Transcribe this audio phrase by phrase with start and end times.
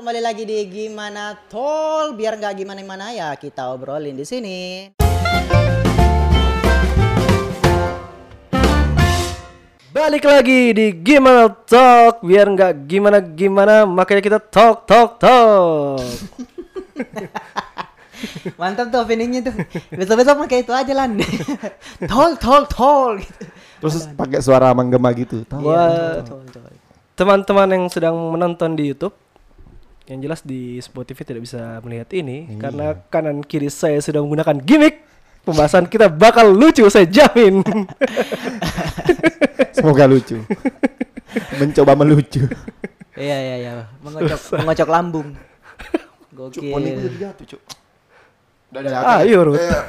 [0.00, 4.88] Kembali lagi di gimana tol biar nggak gimana gimana ya kita obrolin di sini.
[9.92, 16.00] Balik lagi di Gimana Talk Biar nggak gimana-gimana Makanya kita talk, talk, talk
[18.56, 19.54] Mantap tuh openingnya tuh.
[19.92, 21.20] Besok-besok pakai itu aja lan.
[22.08, 23.44] tol tol tol gitu.
[23.84, 25.44] Terus pakai suara menggema gitu.
[25.60, 26.72] Wah, Tol tol.
[27.20, 29.12] teman-teman yang sedang menonton di YouTube
[30.10, 35.06] Yang jelas di Spotify tidak bisa melihat ini Karena kanan kiri saya sudah menggunakan gimmick
[35.40, 37.62] Pembahasan kita bakal lucu, saya jamin
[39.76, 40.36] Semoga lucu.
[41.56, 42.44] Mencoba melucu.
[43.16, 43.72] Iya iya iya.
[44.04, 45.28] Mengocok mengocok lambung.
[46.30, 47.00] Cuk, Gokil.
[47.00, 47.62] jadi jatuh, Cuk.
[48.70, 49.16] Udah, udah, oke.
[49.24, 49.82] Ayo Ruth Eh,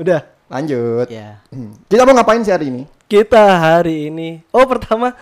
[0.00, 1.06] Udah lanjut.
[1.12, 1.44] Ya.
[1.52, 1.76] Hmm.
[1.86, 2.82] Kita mau ngapain sih hari ini?
[3.04, 5.12] Kita hari ini Oh pertama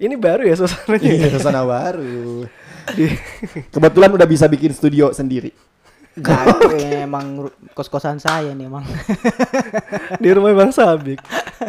[0.00, 2.48] Ini baru ya suasananya Iya, suasana baru.
[3.74, 5.52] Kebetulan udah bisa bikin studio sendiri.
[6.18, 6.66] Gak,
[6.98, 8.82] emang ru- kos-kosan saya nih emang.
[10.22, 11.22] Di rumah Bang Sabik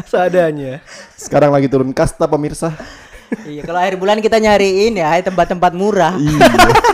[0.10, 0.82] Seadanya
[1.14, 2.74] Sekarang lagi turun kasta pemirsa.
[3.46, 6.18] iya, kalau akhir bulan kita nyariin ya tempat-tempat murah.
[6.18, 6.50] iya.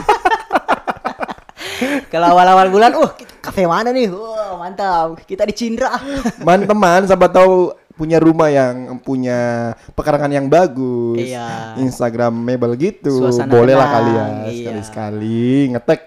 [2.11, 3.11] Kalau awal-awal bulan, uh,
[3.43, 4.07] kafe mana nih?
[4.07, 5.19] Wah, mantap.
[5.27, 5.99] Kita di Cindra.
[6.39, 11.31] Man teman, siapa tahu punya rumah yang punya pekarangan yang bagus.
[11.31, 11.79] Iya.
[11.79, 13.23] Instagram mebel gitu.
[13.25, 14.55] Suasana Boleh lah tenang, kalian iya.
[14.59, 16.01] sekali-sekali ngetek.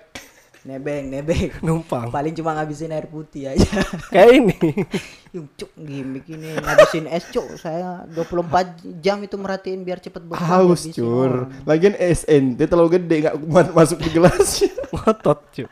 [0.68, 1.48] Nebeng, nebeng.
[1.64, 3.64] Numpang Paling cuma ngabisin air putih aja.
[4.12, 4.56] Kayak ini
[5.34, 7.56] Yung cuk gimmick ini ngabisin es cuk.
[7.56, 10.36] Saya 24 jam itu merhatiin biar cepet bos.
[10.36, 11.48] Haus cur.
[11.64, 14.68] Lagian SNT terlalu gede nggak kuat masuk di gelasnya.
[14.92, 15.66] Ngotot cuy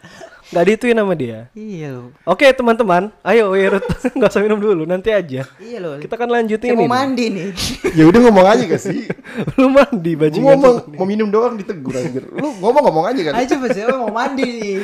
[0.47, 2.15] Gak dituin sama dia Iya loh.
[2.23, 3.83] Oke teman-teman Ayo Wirut
[4.21, 5.99] Gak usah minum dulu Nanti aja Iya loh.
[5.99, 7.49] Kita kan lanjutin Saya mau ini mandi nih.
[7.99, 9.11] ya udah ngomong aja gak sih?
[9.59, 10.99] Belum mandi Gua bajingan ngomong tuh nih.
[11.03, 12.25] mau minum doang ditegur anjir.
[12.31, 13.33] Lu ngomong-ngomong aja kan.
[13.43, 14.77] Ayo coba saya mau mandi nih.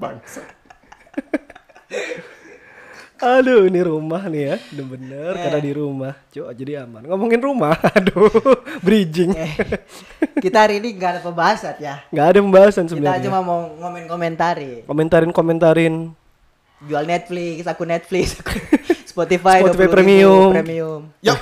[0.00, 0.42] Bangsa.
[3.24, 7.72] Aduh ini rumah nih ya Udah bener Karena di rumah Cuk jadi aman Ngomongin rumah
[7.96, 8.28] Aduh
[8.84, 9.52] Bridging Eh,
[10.44, 12.04] kita hari ini nggak ada pembahasan ya.
[12.12, 14.84] Gak ada pembahasan Kita sebenarnya cuma mau ngomen-komentari.
[14.84, 16.12] Komentarin-komentarin
[16.84, 18.52] Jual Netflix, aku Netflix, aku
[19.10, 20.50] Spotify, Spotify 20.000 Premium.
[20.52, 21.00] premium.
[21.24, 21.38] Yuk.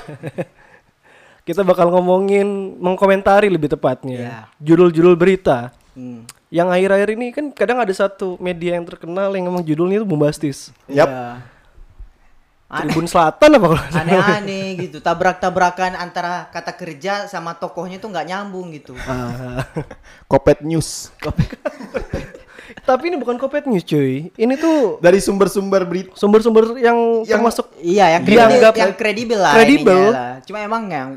[1.48, 4.38] Kita bakal ngomongin Mengkomentari lebih tepatnya Iya.
[4.62, 6.24] Judul-judul berita Hmm.
[6.48, 10.72] Yang akhir-akhir ini kan kadang ada satu media yang terkenal yang emang judulnya itu bombastis.
[10.88, 11.04] Yap.
[11.04, 11.24] Iya.
[12.72, 13.82] Aneh- Tribun Selatan apa kalau?
[13.92, 18.96] Aneh-aneh gitu, tabrak-tabrakan antara kata kerja sama tokohnya tuh nggak nyambung gitu.
[18.98, 19.60] Ah.
[20.24, 21.12] Kopet News.
[22.82, 24.32] Tapi ini bukan Kopet News cuy.
[24.32, 29.38] Ini tuh Dari sumber-sumber berita sumber-sumber yang, Yang- termasuk Iya, yang Dianggap- kredibel, yang kredibel
[29.38, 29.54] lah.
[29.54, 30.00] Kredibel.
[30.08, 30.32] lah.
[30.42, 31.08] Cuma emang yang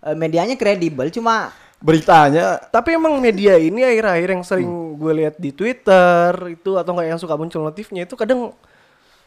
[0.00, 5.52] eh, medianya kredibel, cuma beritanya tapi emang media ini akhir-akhir yang sering gue lihat di
[5.52, 8.56] Twitter itu atau nggak yang suka muncul notifnya itu kadang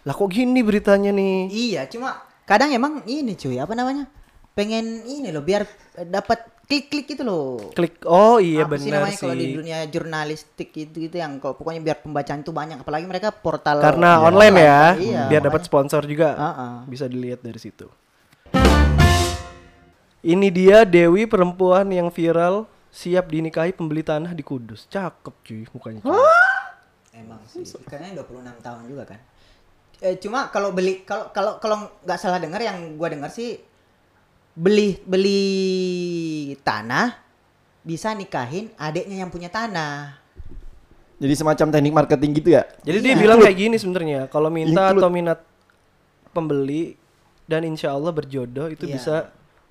[0.07, 1.51] lah kok gini beritanya nih.
[1.51, 4.07] iya, cuma kadang emang ini cuy, apa namanya?
[4.55, 5.67] Pengen ini loh biar
[5.99, 7.59] eh, dapat klik-klik itu loh.
[7.75, 11.59] Klik oh iya apa sih benar namanya kalau di dunia jurnalistik itu gitu yang kalau
[11.59, 15.67] pokoknya biar pembacaan tuh banyak apalagi mereka portal Karena Iya, online ya, iya, biar dapat
[15.67, 16.39] sponsor juga.
[16.39, 16.73] Heeh.
[16.87, 17.91] Bisa dilihat dari situ.
[20.23, 22.63] Ini dia Dewi perempuan yang viral
[22.95, 24.87] siap dinikahi pembeli tanah di Kudus.
[24.87, 25.99] Cakep cuy mukanya.
[25.99, 26.15] cuy.
[27.17, 29.19] emang sih karena 26 tahun juga kan
[29.99, 33.57] eh, cuma kalau beli kalau kalau kalau nggak salah dengar yang gua dengar sih
[34.53, 35.43] beli beli
[36.59, 37.17] tanah
[37.81, 40.17] bisa nikahin adiknya yang punya tanah
[41.17, 42.61] jadi semacam teknik marketing gitu ya.
[42.83, 43.17] Jadi dia Iya.
[43.17, 45.01] bilang kayak gini sebenarnya, kalau minta Include.
[45.01, 45.39] atau minat
[46.29, 46.93] pembeli
[47.43, 48.93] dan insya Allah berjodoh itu Iya.
[48.93, 49.15] bisa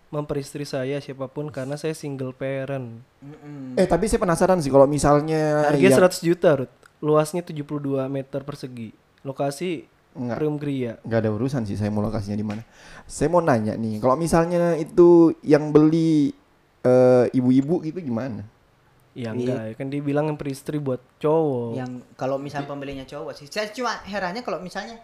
[0.08, 2.98] memperistri saya siapa pun karena saya single parent.
[3.22, 3.78] Mm-mm.
[3.78, 6.72] Eh tapi saya penasaran sih kalau misalnya Harganya yang- 100 juta, Rut.
[6.98, 7.70] Luasnya 72
[8.08, 8.90] meter persegi.
[9.22, 10.36] Lokasi Enggak.
[10.36, 10.96] Prium Gria.
[10.98, 12.62] nggak ada urusan sih saya mau lokasinya di mana.
[13.04, 15.08] Saya mau nanya nih, kalau misalnya itu
[15.40, 16.32] yang beli
[16.82, 18.46] eh, ibu-ibu gitu gimana?
[19.12, 19.30] Ya Iya.
[19.32, 21.72] enggak, ya kan dia bilang yang peristri buat cowok.
[21.74, 25.00] yang kalau misalnya pembelinya cowok sih saya cuma herannya kalau misalnya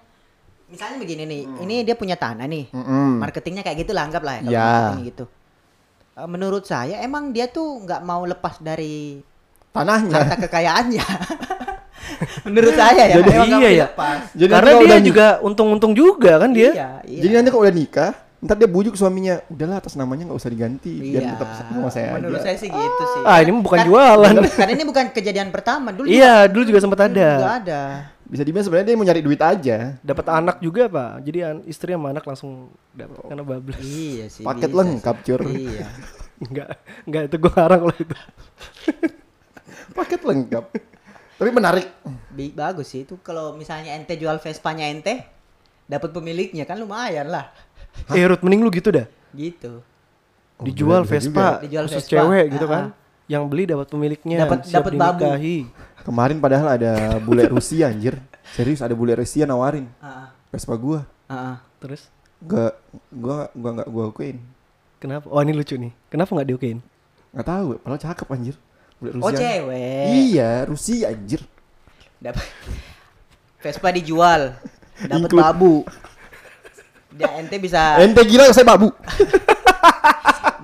[0.65, 1.61] misalnya begini nih Hmm.
[1.61, 3.19] ini dia punya tanah nih Mm-mm.
[3.19, 4.69] marketingnya kayak gitu lah anggap lah ya kalau Ya.
[4.69, 5.25] marketing gitu
[6.13, 9.25] Eh, menurut saya emang dia tuh nggak mau lepas dari
[9.71, 10.13] Tanahnya.
[10.15, 11.01] harta kekayaannya
[12.47, 13.87] menurut saya ya Jadi emang nggak iya ya.
[13.89, 14.19] lepas.
[14.33, 16.71] Jadi Karena dia juga untung-untung juga kan dia.
[16.71, 17.21] iya, iya.
[17.21, 20.93] Jadi nanti kalau udah nikah, ntar dia bujuk suaminya, udahlah atas namanya nggak usah diganti,
[21.01, 21.31] biar Iya.
[21.33, 22.45] tetap sama saya menurut aja.
[22.45, 24.35] saya sih gitu sih Ah, ini bukan Kan- jualan.
[24.59, 27.59] karena ini bukan kejadian pertama dulu Iya, dulu juga sempat juga, dulu juga ada.
[27.61, 27.83] ada
[28.25, 29.77] Bisa dibilang sebenarnya dia mau nyari duit aja.
[30.01, 31.21] Dapat anak juga, Pak.
[31.21, 32.53] Jadi an- istri sama anak langsung
[32.91, 33.77] dapat karena bablas.
[33.79, 35.17] iya sih Paket bisa lengkap.
[35.23, 35.41] Cur.
[35.47, 35.85] iya
[36.43, 36.69] Enggak,
[37.05, 38.17] enggak itu gua harang kalau itu.
[39.93, 40.65] paket lengkap.
[41.43, 41.87] Tapi menarik.
[42.55, 45.27] Bagus sih itu kalau misalnya ente jual Vespanya ente
[45.85, 47.51] dapat pemiliknya kan lumayan lah.
[48.15, 49.05] Eh Rut, mending lu gitu dah.
[49.35, 49.83] Gitu.
[50.57, 51.49] Oh, Dijual bisa Vespa, juga.
[51.61, 52.13] Dijual khusus Vespa.
[52.15, 52.85] cewek gitu Ah, kan.
[53.27, 55.27] Yang beli dapat pemiliknya, Dapat- dapat babu.
[56.01, 58.17] Kemarin padahal ada bule Rusia anjir.
[58.49, 61.03] Serius ada bule Rusia nawarin Ah, Vespa gua.
[61.27, 61.57] ah, ah.
[61.79, 62.07] Terus
[62.41, 62.75] Gak
[63.11, 64.39] gua gua nggak gua akuin.
[64.97, 65.27] kenapa?
[65.27, 65.91] Oh, ini lucu nih.
[66.09, 66.79] Kenapa nggak diokein?
[67.31, 68.57] Nggak tahu, padahal cakep anjir.
[69.03, 69.27] Bule Rusia.
[69.27, 70.07] Oh cewek.
[70.15, 71.43] Iya, Rusia anjir.
[72.23, 72.47] Dapat
[73.59, 74.55] Vespa dijual.
[75.03, 75.83] Dapat babu.
[77.19, 78.95] Ya ente bisa Ente gila saya babu.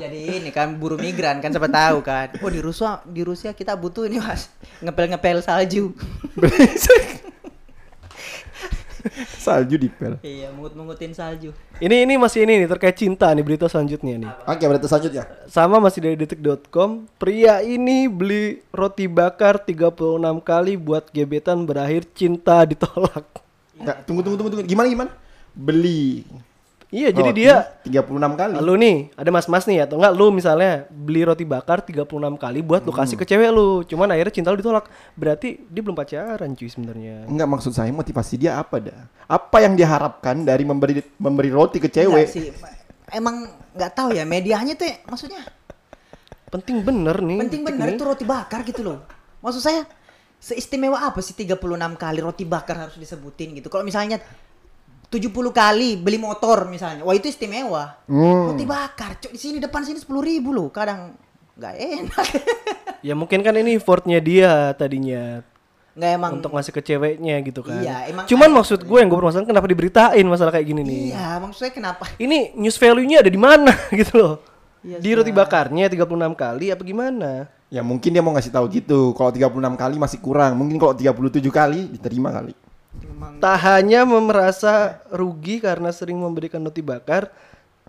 [0.01, 2.39] jadi ini kan buru migran kan siapa tahu kan.
[2.39, 4.47] Oh di Rusia di Rusia kita butuh ini Mas.
[4.79, 5.91] Ngepel-ngepel salju.
[9.49, 10.13] Salju dipel.
[10.21, 11.57] iya, mungut-mungutin salju.
[11.81, 14.31] Ini ini masih ini nih terkait cinta nih berita selanjutnya nih.
[14.45, 15.25] Oke, berarti selanjutnya.
[15.49, 19.95] Sama masih dari detik.com, pria ini beli roti bakar 36
[20.45, 23.25] kali buat gebetan berakhir cinta ditolak.
[23.79, 24.65] Nggak, tunggu tunggu tunggu tunggu.
[24.67, 25.11] Gimana gimana?
[25.55, 26.27] Beli.
[26.89, 28.53] Iya, jadi roti dia 36 kali.
[28.65, 32.09] lu nih, ada mas-mas nih atau enggak lu misalnya beli roti bakar 36
[32.41, 33.85] kali buat lu kasih ke cewek lu.
[33.85, 34.89] Cuman akhirnya cinta lu ditolak.
[35.13, 37.29] Berarti dia belum pacaran cuy sebenarnya.
[37.29, 39.05] Enggak maksud saya motivasi dia apa dah?
[39.29, 42.25] Apa yang diharapkan dari memberi memberi roti ke cewek?
[42.25, 42.49] Enggak sih.
[43.13, 45.41] Emang nggak tahu ya medianya tuh ya, maksudnya
[46.49, 47.39] Penting bener nih.
[47.45, 49.05] penting bener itu roti bakar gitu loh.
[49.45, 49.85] Maksud saya
[50.41, 51.61] seistimewa apa sih 36
[52.01, 53.69] kali roti bakar harus disebutin gitu.
[53.69, 54.17] Kalau misalnya
[55.09, 57.97] 70 kali beli motor misalnya, wah itu istimewa.
[58.05, 58.53] Hmm.
[58.53, 61.17] Roti bakar, cok di sini depan sini 10 ribu loh, kadang
[61.57, 62.29] nggak enak.
[62.99, 65.39] Ya mungkin kan ini effortnya dia tadinya
[65.95, 66.31] Nggak emang.
[66.43, 67.79] untuk ngasih ke ceweknya gitu kan.
[67.79, 71.15] Iya, emang Cuman maksud gue yang gue permasalahan kenapa diberitain masalah kayak gini nih.
[71.15, 72.11] Iya, maksudnya kenapa?
[72.19, 73.71] Ini news value-nya ada di mana
[74.03, 74.35] gitu loh.
[74.83, 77.31] Iya, di roti bakarnya 36 kali apa gimana?
[77.71, 79.15] Ya mungkin dia mau ngasih tahu gitu.
[79.15, 79.47] Kalau 36
[79.79, 80.59] kali masih kurang.
[80.59, 82.51] Mungkin kalau 37 kali diterima kali.
[83.05, 87.31] Emang Tak hanya merasa rugi karena sering memberikan roti bakar,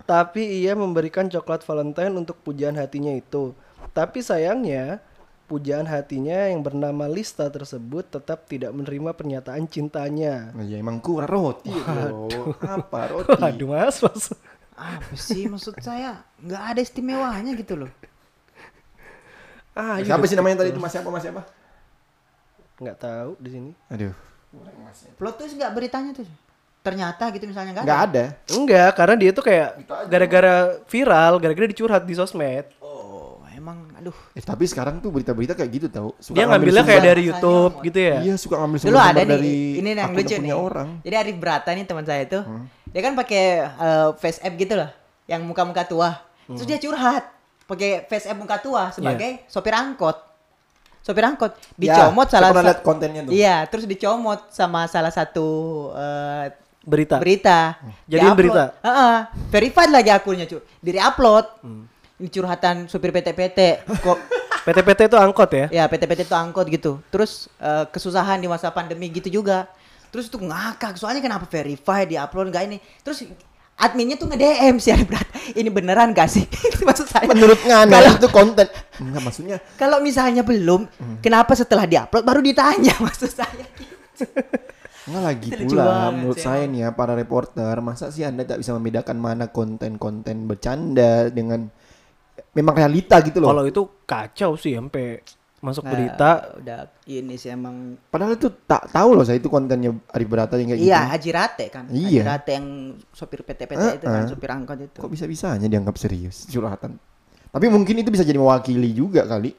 [0.04, 3.56] tapi ia memberikan coklat Valentine untuk pujaan hatinya itu.
[3.90, 5.02] Tapi sayangnya,
[5.50, 10.54] pujaan hatinya yang bernama Lista tersebut tetap tidak menerima pernyataan cintanya.
[10.54, 12.30] Nah, ya emang kurang roti bro.
[12.78, 13.34] Apa roti?
[13.34, 14.30] Waduh mas, mas.
[14.78, 16.22] apa sih maksud saya?
[16.38, 17.90] Nggak ada istimewanya gitu loh.
[19.74, 21.46] Ah, Siapa sih namanya tadi itu Mas siapa Mas siapa?
[22.82, 23.70] Nggak tahu di sini.
[23.88, 24.14] Aduh.
[25.16, 26.26] Plot twist nggak beritanya tuh?
[26.80, 28.24] Ternyata gitu misalnya nggak Nggak ada.
[28.32, 28.54] ada.
[28.56, 29.68] Enggak, karena dia tuh kayak
[30.08, 30.54] gara-gara
[30.88, 32.64] viral, gara-gara dicurhat di sosmed.
[32.80, 34.16] Oh, emang aduh.
[34.32, 36.16] Eh, tapi sekarang tuh berita-berita kayak gitu tau.
[36.16, 38.16] Suka Dia ngambil ngambilnya kayak dari YouTube gitu ya.
[38.24, 40.54] Iya suka ngambil sumber ada nih, dari ini yang lucu punya nih.
[40.56, 40.88] orang.
[41.04, 42.42] Jadi Arif Brata nih teman saya tuh,
[42.88, 44.90] dia kan pakai eh, face app gitu loh,
[45.28, 46.10] yang muka-muka tua.
[46.48, 47.28] Terus dia curhat,
[47.68, 50.29] pakai face app muka tua sebagai sopir angkot.
[51.00, 53.32] Sopir angkot dicomot Ya, salah pernah sa- lihat kontennya tuh.
[53.32, 55.48] Iya, terus dicomot sama salah satu
[55.92, 57.16] eh, Berita.
[57.16, 57.76] berita.
[58.04, 58.36] Jadiin Di-upload.
[58.36, 58.64] berita?
[58.80, 59.16] Heeh.
[59.48, 60.60] verified lagi akunnya, cuy.
[60.78, 61.44] Di upload.
[62.16, 63.84] Ini curhatan supir PT-PT.
[64.04, 64.18] Kok
[64.62, 65.66] PT-PT itu angkot ya?
[65.70, 67.00] Ya PT-PT itu angkot gitu.
[67.08, 69.68] Terus eh, kesusahan di masa pandemi gitu juga.
[70.08, 70.96] Terus itu ngakak.
[70.96, 72.76] Soalnya kenapa verify di upload nggak ini?
[73.00, 73.24] Terus
[73.80, 75.26] adminnya tuh nge-DM sih berat.
[75.56, 76.44] Ini beneran gak sih?
[76.86, 77.26] Maksud saya.
[77.26, 78.66] Menurut Ngana Kalau itu konten.
[79.00, 79.56] Enggak maksudnya.
[79.80, 80.84] kalau misalnya belum,
[81.24, 83.64] kenapa setelah diupload baru ditanya maksud saya?
[85.08, 88.76] Enggak lagi pula menurut sih saya nih ya para reporter masa sih anda tak bisa
[88.76, 91.72] membedakan mana konten-konten bercanda dengan
[92.52, 93.48] memang realita gitu loh.
[93.50, 96.30] Kalau itu kacau sih sampai masuk Nah, berita.
[96.56, 100.72] udah ini sih emang Padahal itu tak tahu loh saya itu kontennya Arif Berata yang
[100.72, 101.10] kayak Iya, gitu.
[101.12, 101.84] Haji Rate kan.
[101.92, 102.00] Iya.
[102.08, 102.66] Haji Rate yang
[103.12, 104.30] sopir PT-PT itu kan, Uh-uh.
[104.32, 104.98] sopir angkot itu.
[104.98, 106.96] Kok bisa-bisanya dianggap serius curhatan.
[107.50, 109.52] Tapi mungkin itu bisa jadi mewakili juga kali.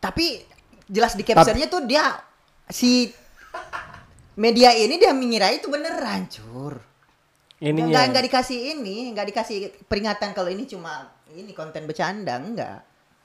[0.00, 0.42] Tapi
[0.84, 2.18] jelas di captionnya tuh dia
[2.66, 3.08] si
[4.34, 6.76] media ini dia mengira itu beneran, cur.
[7.62, 7.88] Ininya.
[7.88, 12.82] Nggak, nggak dikasih ini, nggak dikasih peringatan kalau ini cuma ini konten bercanda, enggak.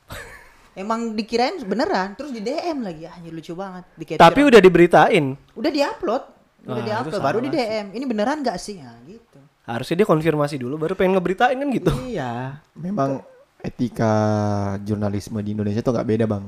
[0.80, 3.84] Emang dikirain beneran, terus di DM lagi, ah ini lucu banget.
[4.00, 4.16] Di.
[4.16, 5.36] Tapi udah diberitain.
[5.52, 6.24] udah diupload,
[6.64, 7.86] udah Wah, diupload, baru di DM.
[8.00, 8.80] Ini beneran nggak sih?
[8.80, 9.44] Nah, gitu.
[9.68, 11.92] Harusnya dia konfirmasi dulu baru pengen ngeberitain kan gitu.
[12.08, 12.64] Iya.
[12.80, 13.20] Memang
[13.60, 14.14] etika
[14.88, 16.44] jurnalisme di Indonesia tuh nggak beda bang.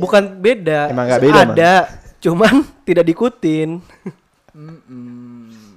[0.00, 0.88] Bukan beda.
[0.88, 1.74] Emang nggak beda, Ada,
[2.24, 3.84] cuman tidak diikutin.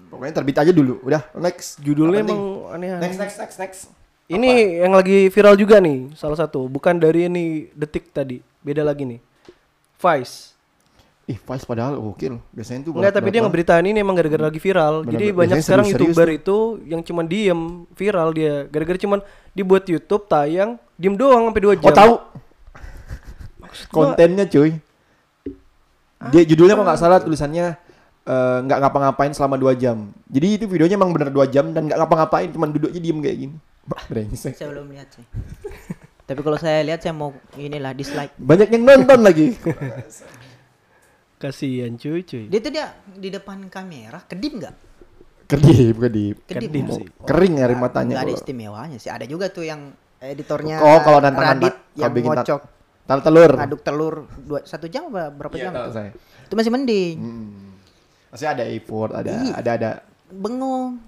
[0.08, 1.04] Pokoknya terbit aja dulu.
[1.04, 1.84] Udah next.
[1.84, 3.04] Judulnya emang aneh-aneh.
[3.04, 3.82] next next next next.
[4.28, 6.68] Ini yang lagi viral juga nih, salah satu.
[6.68, 9.20] Bukan dari ini detik tadi, beda lagi nih.
[9.98, 10.52] Vice.
[11.28, 12.44] Ih, Vice padahal oke loh.
[12.52, 15.04] Biasanya tuh Enggak, tapi dia ngeberitain ini emang gara-gara lagi viral.
[15.04, 15.12] Bener-bener.
[15.16, 16.58] Jadi Biasanya banyak sekarang serius-serius youtuber itu
[16.88, 17.62] yang cuman diem
[17.96, 18.56] viral dia.
[18.68, 19.20] Gara-gara cuman
[19.56, 21.80] dibuat YouTube tayang diem doang sampai 2 banget.
[21.84, 21.88] jam.
[21.88, 22.14] Oh tahu.
[23.64, 24.72] Maksud kontennya cuy.
[26.36, 27.66] Dia judulnya kok nggak salah tulisannya
[28.28, 30.12] eh, nggak ngapa-ngapain selama dua jam.
[30.28, 33.56] Jadi itu videonya emang bener dua jam dan nggak ngapa-ngapain, cuman duduknya diem kayak gini.
[33.88, 34.54] Brengsek.
[34.54, 35.26] Saya belum lihat sih.
[36.28, 38.36] Tapi kalau saya lihat saya mau inilah dislike.
[38.36, 39.56] Banyak yang nonton lagi.
[41.38, 42.50] Kasihan cuy cuy.
[42.50, 44.76] Dia tuh dia di depan kamera kedip nggak?
[45.48, 46.36] Kedip, kedip.
[46.44, 47.08] Kedip, sih.
[47.24, 48.20] Kering air matanya.
[48.20, 49.08] Nggak ada istimewanya sih.
[49.08, 52.62] Ada juga tuh yang editornya Oh, kalau nantang Radit yang kalau bikin ngocok
[53.08, 53.52] Taruh telur.
[53.56, 55.94] ngaduk telur dua satu jam apa berapa Iya, jam tuh?
[55.96, 56.12] saya.
[56.44, 57.16] Itu masih mending.
[57.24, 57.72] Hmm.
[58.36, 59.54] Masih ada effort, ada Iya.
[59.56, 59.90] ada ada.
[60.28, 61.00] Bengong.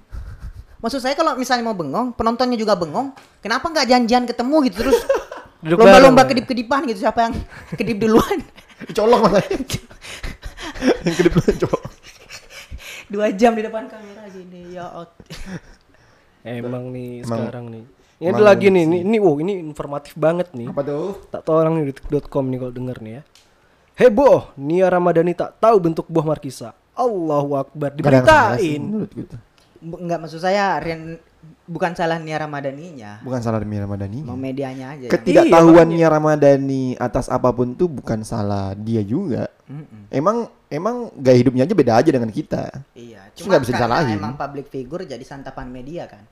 [0.79, 3.12] Maksud saya kalau misalnya mau bengong, penontonnya juga bengong,
[3.43, 5.00] kenapa nggak janjian ketemu gitu terus
[5.63, 7.33] lomba-lomba kedip-kedipan gitu siapa yang
[7.75, 8.39] kedip duluan?
[8.95, 9.59] Colok matanya.
[11.03, 11.83] yang kedip dulu colok.
[13.09, 14.88] Dua jam di depan kamera gini ya.
[14.95, 15.12] out.
[16.48, 17.83] Emang nih Emang- sekarang nih.
[18.19, 20.67] Ini ada lagi nih, ini, ini wow, ini informatif banget nih.
[20.67, 21.24] Apa tuh?
[21.31, 23.21] Tak tahu orang nih detik.com nih kalau denger nih ya.
[23.95, 26.75] Heboh, Nia Ramadhani tak tahu bentuk buah markisa.
[27.00, 28.81] Allahu Akbar, Gak ada yang salah sih diberitain.
[28.83, 29.12] menurut
[29.79, 29.88] tuh.
[29.88, 31.15] Bu- Nggak maksud saya Rian
[31.65, 34.19] bukan salah Nia Ramadhaninya, Bukan salah Mia Ramadhani.
[34.21, 35.07] mau medianya aja.
[35.07, 39.48] yang- Ketidaktahuan Nia Ramadhani atas apa pun tuh bukan salah dia juga.
[39.65, 40.09] Mm-mm.
[40.09, 42.83] Emang emang gaya hidupnya aja beda aja dengan kita.
[42.91, 44.17] Iya, cuma nggak bisa karena disalahin.
[44.17, 46.25] emang public figure jadi santapan media kan.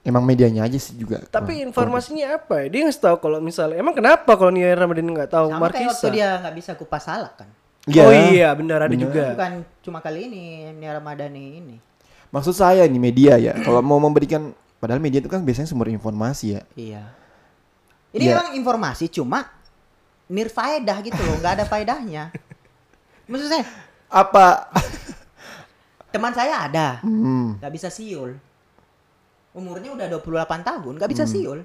[0.00, 1.20] Emang medianya aja sih juga.
[1.22, 2.66] Tapi kurang- informasinya apa ya?
[2.66, 5.94] Dia nggak tahu kalau misalnya emang kenapa kalau Nia Ramadhani nggak tahu Sama kayak waktu
[5.94, 6.08] markisa?
[6.10, 7.48] dia nggak bisa kupas salak kan.
[7.84, 8.02] Iya.
[8.02, 9.00] Oh iya, benar ada Benar.
[9.00, 9.24] juga.
[9.32, 11.76] Bukan cuma kali ini Nia Ramadhani ini.
[12.28, 16.46] Maksud saya nih media ya, kalau mau memberikan padahal media itu kan biasanya sumber informasi
[16.54, 16.62] ya.
[16.74, 17.02] Iya.
[18.12, 18.32] Ini Iya.
[18.34, 19.48] memang informasi cuma
[20.26, 22.28] nirfaedah gitu loh, nggak ada faedahnya.
[23.24, 23.64] Maksud saya,
[24.06, 24.68] Apa?
[26.12, 27.56] teman saya ada, Hmm.
[27.60, 28.36] nggak bisa siul.
[29.52, 31.32] Umurnya udah 28 tahun, nggak bisa Hmm.
[31.32, 31.60] siul.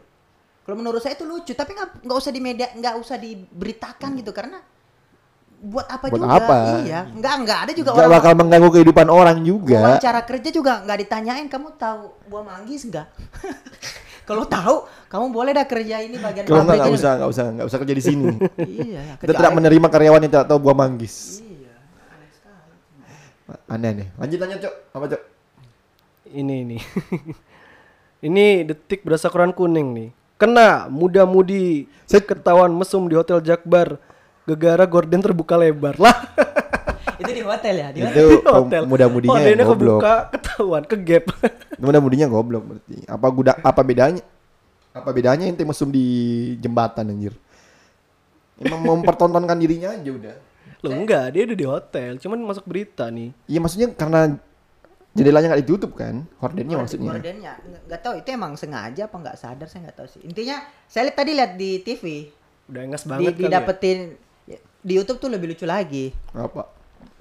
[0.64, 4.32] Kalau menurut saya itu lucu, tapi nggak nggak usah di media, nggak usah diberitakan gitu
[4.32, 4.64] karena
[5.64, 6.36] buat apa Buat juga?
[6.44, 6.58] apa?
[6.84, 9.80] Iya, nggak nggak ada juga Gak orang bakal mengganggu kehidupan orang juga.
[9.80, 13.08] wawancara kerja juga nggak ditanyain kamu tahu buah manggis nggak?
[14.28, 17.68] Kalau tahu, kamu boleh dah kerja ini bagian Kalau nggak nggak usah nggak usah nggak
[17.68, 18.28] usah kerja di sini.
[18.88, 21.44] Iya, Kita tidak menerima karyawan yang tidak tahu buah manggis.
[21.44, 21.76] Iya,
[22.08, 22.76] aneh sekali.
[23.72, 24.08] Aneh nih.
[24.20, 24.76] Lanjut lanjut cok.
[24.96, 25.22] Apa cok?
[26.34, 26.78] Ini ini.
[28.28, 30.10] ini detik berasa koran kuning nih.
[30.40, 34.00] Kena muda-mudi ketahuan mesum di Hotel Jakbar.
[34.44, 36.16] Gegara gorden terbuka lebar lah.
[37.24, 38.84] Itu di hotel ya, di Itu Hotel.
[38.84, 40.00] muda-mudinya Hordennya yang goblok.
[40.02, 41.24] kebuka, ketahuan, kegap.
[41.84, 42.98] Muda-mudinya goblok berarti.
[43.08, 44.24] Apa guda apa bedanya?
[44.92, 46.06] Apa bedanya ente mesum di
[46.60, 47.34] jembatan anjir?
[48.60, 50.36] Emang mempertontonkan dirinya aja udah.
[50.84, 53.32] Loh enggak, dia udah di hotel, cuman masuk berita nih.
[53.48, 54.36] Iya maksudnya karena
[55.16, 56.28] jendelanya nggak ditutup kan?
[56.44, 57.16] Hordennya maksudnya.
[57.16, 57.54] Gordennya
[57.88, 60.22] nggak tahu itu emang sengaja apa nggak sadar saya nggak tahu sih.
[60.28, 60.60] Intinya
[60.92, 62.04] saya lihat tadi lihat di TV,
[62.68, 63.62] Udah engas di, banget kali ya.
[64.84, 66.12] Di YouTube tuh lebih lucu lagi.
[66.36, 66.68] Apa?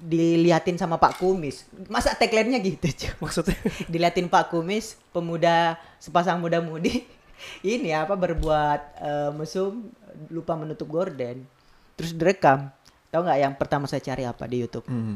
[0.03, 1.63] Diliatin sama Pak Kumis.
[1.87, 3.11] Masa tagline-nya gitu, cuy.
[3.23, 3.55] Maksudnya
[3.91, 7.07] Diliatin Pak Kumis, pemuda sepasang muda-mudi
[7.63, 9.89] ini apa berbuat eh, mesum
[10.27, 11.47] lupa menutup gorden.
[11.95, 12.67] Terus direkam.
[13.09, 14.85] Tahu nggak yang pertama saya cari apa di YouTube?
[14.91, 15.15] Hmm.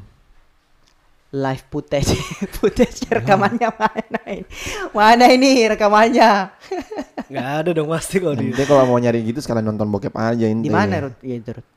[1.28, 2.16] live footage
[2.56, 4.48] footage rekamannya mana ini
[4.96, 6.56] mana ini rekamannya
[7.28, 10.48] nggak ada dong pasti kalau di Ente kalau mau nyari gitu sekalian nonton bokep aja
[10.48, 10.64] ente.
[10.64, 11.68] di mana Rut ya itu Rut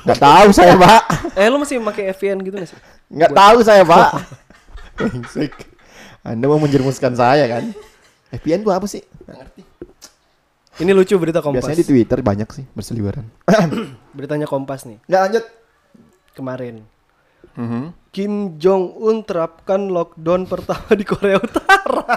[0.00, 1.02] Nggak tahu saya pak.
[1.36, 2.78] Eh lu masih pakai VPN gitu gak sih?
[3.12, 4.08] Nggak tahu saya pak.
[4.96, 5.52] Brengsek.
[6.20, 7.72] Anda mau menjerumuskan saya kan?
[8.30, 9.00] FPN itu apa sih?
[9.24, 9.62] Nggak ngerti.
[10.80, 11.60] Ini lucu berita Kompas.
[11.60, 13.28] Biasanya di Twitter banyak sih berseliweran.
[14.16, 15.44] Beritanya Kompas nih Nggak lanjut.
[16.32, 16.74] kemarin.
[17.58, 17.92] Mhm.
[18.10, 22.08] Kim Jong Un terapkan lockdown pertama di Korea Utara.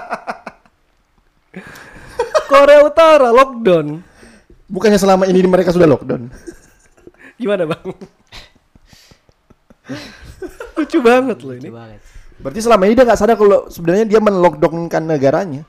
[2.51, 3.99] Korea Utara lockdown.
[4.71, 6.31] Bukannya selama ini mereka sudah lockdown?
[7.39, 7.85] Gimana bang?
[10.79, 11.69] Lucu banget loh ini.
[11.69, 12.01] Lucu banget
[12.41, 15.63] Berarti selama ini dia nggak sadar kalau sebenarnya dia menlockdownkan negaranya.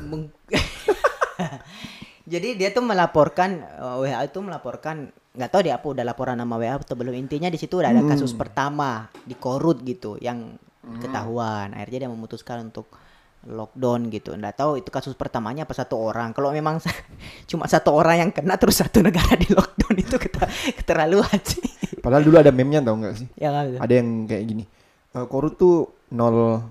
[0.00, 0.32] Meng-
[2.32, 6.54] jadi dia tuh melaporkan eh, WA itu melaporkan nggak tahu dia apa udah laporan nama
[6.58, 10.58] WA atau belum intinya di situ udah ada kasus pertama di Korut gitu yang
[10.98, 12.90] ketahuan akhirnya dia memutuskan untuk
[13.42, 16.76] lockdown gitu nggak tahu itu kasus pertamanya apa satu orang kalau memang
[17.50, 21.64] cuma satu orang yang kena terus satu negara di lockdown itu keta- keterlaluan sih
[22.00, 23.28] Padahal dulu ada meme-nya tau nggak sih?
[23.36, 23.76] ya gitu.
[23.76, 24.64] Ada yang kayak gini.
[25.12, 26.64] Eh, Korut tuh nol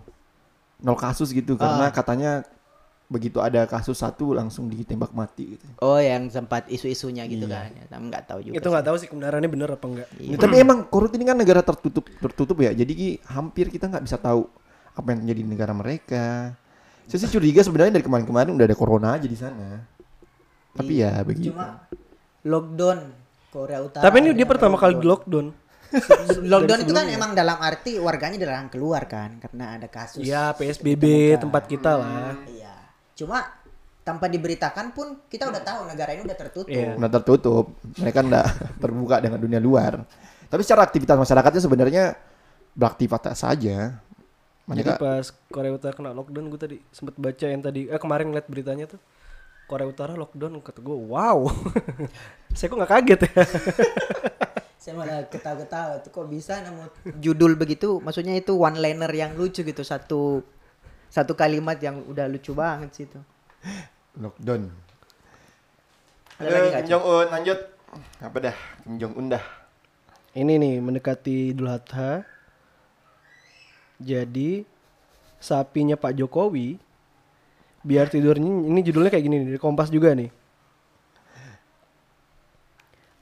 [0.79, 2.41] nol kasus gitu karena katanya
[3.05, 5.65] begitu ada kasus satu langsung ditembak mati gitu.
[5.81, 7.57] oh yang sempat isu-isunya gitu Iya.
[7.57, 10.07] kan ya, tapi nggak tahu juga Itu nggak tahu sih kebenarannya bener apa enggak.
[10.13, 10.29] Iya.
[10.29, 12.69] Ya, tapi emang Korut ini kan negara tertutup tertutup ya.
[12.71, 12.93] Jadi
[13.27, 14.49] hampir kita nggak bisa tahu
[14.99, 16.51] apa yang terjadi di negara mereka.
[17.07, 19.81] Saya sih curiga sebenarnya dari kemarin-kemarin udah ada corona aja di sana.
[20.75, 21.55] Tapi ya begitu.
[21.55, 21.87] Cuma
[22.45, 22.99] lockdown
[23.49, 24.03] Korea Utara.
[24.05, 25.47] Tapi ini dia pertama kali di lockdown.
[26.53, 26.79] lockdown.
[26.85, 30.21] Itu kan emang dalam arti warganya dilarang keluar kan karena ada kasus.
[30.21, 32.37] Ya PSBB tempat kita lah.
[32.45, 32.75] Iya.
[33.17, 33.41] Cuma
[34.05, 36.69] tanpa diberitakan pun kita udah tahu negara ini udah tertutup.
[36.69, 36.93] Iya.
[36.93, 37.65] Udah tertutup.
[37.97, 38.47] Mereka nggak
[38.85, 40.05] terbuka dengan dunia luar.
[40.49, 42.03] Tapi secara aktivitas masyarakatnya sebenarnya
[42.77, 43.97] beraktivitas saja.
[44.69, 48.29] Jadi Mereka pas Korea Utara kena lockdown gue tadi sempet baca yang tadi eh kemarin
[48.29, 49.01] ngeliat beritanya tuh
[49.65, 51.49] Korea Utara lockdown kata gue wow
[52.57, 53.33] saya kok nggak kaget ya
[54.79, 56.85] Saya malah ketawa-ketawa tuh kok bisa nemu
[57.19, 60.45] judul begitu maksudnya itu one liner yang lucu gitu satu
[61.09, 63.19] satu kalimat yang udah lucu banget sih itu.
[64.21, 64.69] lockdown.
[66.39, 67.59] Ada lagi nggak, Kim Jong Un lanjut.
[68.21, 68.55] Apa dah?
[68.85, 69.43] Kim Jong Un dah.
[70.37, 72.21] ini nih mendekati Idul Adha
[73.99, 74.63] jadi
[75.37, 76.79] sapinya Pak Jokowi
[77.83, 80.31] biar tidurnya ini judulnya kayak gini nih di Kompas juga nih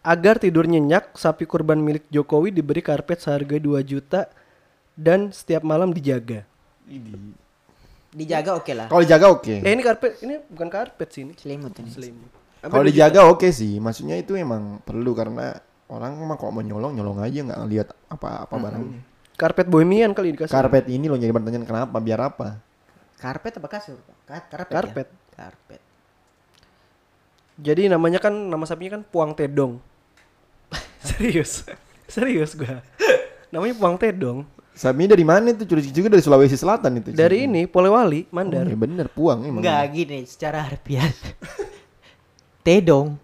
[0.08, 4.32] agar tidur nyenyak sapi kurban milik Jokowi diberi karpet seharga 2 juta
[4.96, 6.48] dan setiap malam dijaga
[8.18, 8.88] Dijaga oke lah.
[8.90, 9.56] Kalau dijaga oke.
[9.62, 11.92] eh ini karpet ini bukan karpet sih ini Selimut ini.
[11.92, 12.30] selimut
[12.64, 13.78] Kalau dijaga oke sih.
[13.78, 15.54] Maksudnya itu emang perlu karena
[15.92, 19.02] orang emang kalau mau nyolong nyolong aja nggak ngeliat apa-apa barangnya.
[19.38, 22.02] Karpet bohemian kali dikasih Karpet ini lo jadi pertanyaan kenapa?
[22.02, 22.58] Biar apa?
[23.18, 23.98] Karpet apa kasur?
[23.98, 24.18] Pak?
[24.26, 24.74] Ka- Karpet.
[24.74, 25.08] Karpet.
[25.08, 25.34] Ya?
[25.38, 25.82] Karpet.
[27.58, 29.78] Jadi namanya kan nama sapinya kan Puang Tedong.
[31.08, 31.66] Serius.
[32.06, 32.82] Serius gua.
[33.50, 34.46] namanya Puang Tedong.
[34.74, 35.66] Sapinya dari mana itu?
[35.66, 37.10] Curi juga dari Sulawesi Selatan itu.
[37.10, 38.62] Dari ini Polewali, Oh, Mandar.
[38.62, 39.66] iya bener puang emang.
[39.66, 41.10] Enggak gini secara harfiah.
[42.62, 43.18] Tedong.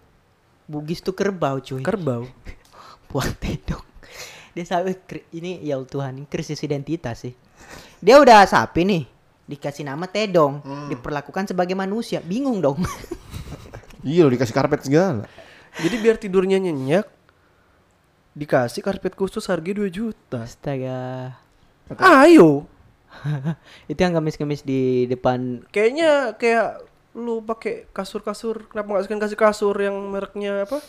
[0.66, 1.78] Bugis tuh kerbau cuy.
[1.78, 2.26] Kerbau.
[3.10, 3.84] Buang tedong.
[4.54, 4.94] Dia sampai
[5.34, 7.34] ini ya Tuhan ini krisis identitas sih.
[7.98, 9.02] Dia udah sapi nih,
[9.50, 12.22] dikasih nama Tedong, diperlakukan sebagai manusia.
[12.22, 12.80] Bingung dong.
[14.04, 15.24] Iya lo dikasih karpet segala.
[15.80, 17.08] Jadi biar tidurnya nyenyak
[18.36, 20.44] dikasih karpet khusus harga 2 juta.
[20.44, 21.32] Astaga.
[21.96, 22.68] Ayo.
[23.90, 26.82] Itu yang ngemis-ngemis di depan Kayaknya kayak
[27.14, 30.82] lu pakai kasur-kasur kenapa nggak sekalian kasih kasur yang mereknya apa?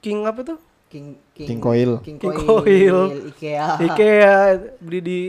[0.00, 0.58] King apa tuh?
[0.86, 1.90] King King Coil.
[2.00, 2.98] King, King Coil, Coil.
[3.34, 3.68] IKEA.
[3.82, 4.36] Ikea
[4.78, 5.20] beli di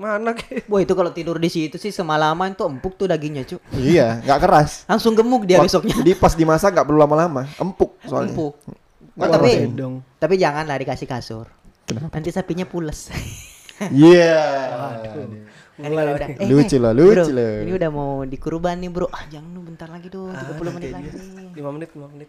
[0.00, 3.60] mana kayak Wah itu kalau tidur di situ sih semalaman tuh empuk tuh dagingnya cu.
[3.78, 4.70] iya, nggak keras.
[4.90, 5.94] Langsung gemuk dia Wak- besoknya.
[5.94, 8.34] Jadi pas dimasak nggak perlu lama-lama, empuk soalnya.
[8.34, 8.58] Empuk.
[9.12, 9.94] Nggak tapi dong.
[10.18, 11.46] tapi janganlah dikasih kasur.
[11.86, 12.10] Kenapa?
[12.16, 13.12] Nanti sapinya pules.
[13.82, 14.46] Iya.
[15.74, 17.54] Kan kalau udah, eh, Lucu eh, lah, lucu bro, lah.
[17.66, 19.10] Ini udah mau dikurban nih bro.
[19.10, 21.10] Ah jangan lu bentar lagi dong, 30 menit lagi.
[21.10, 22.28] 5 menit, 5 menit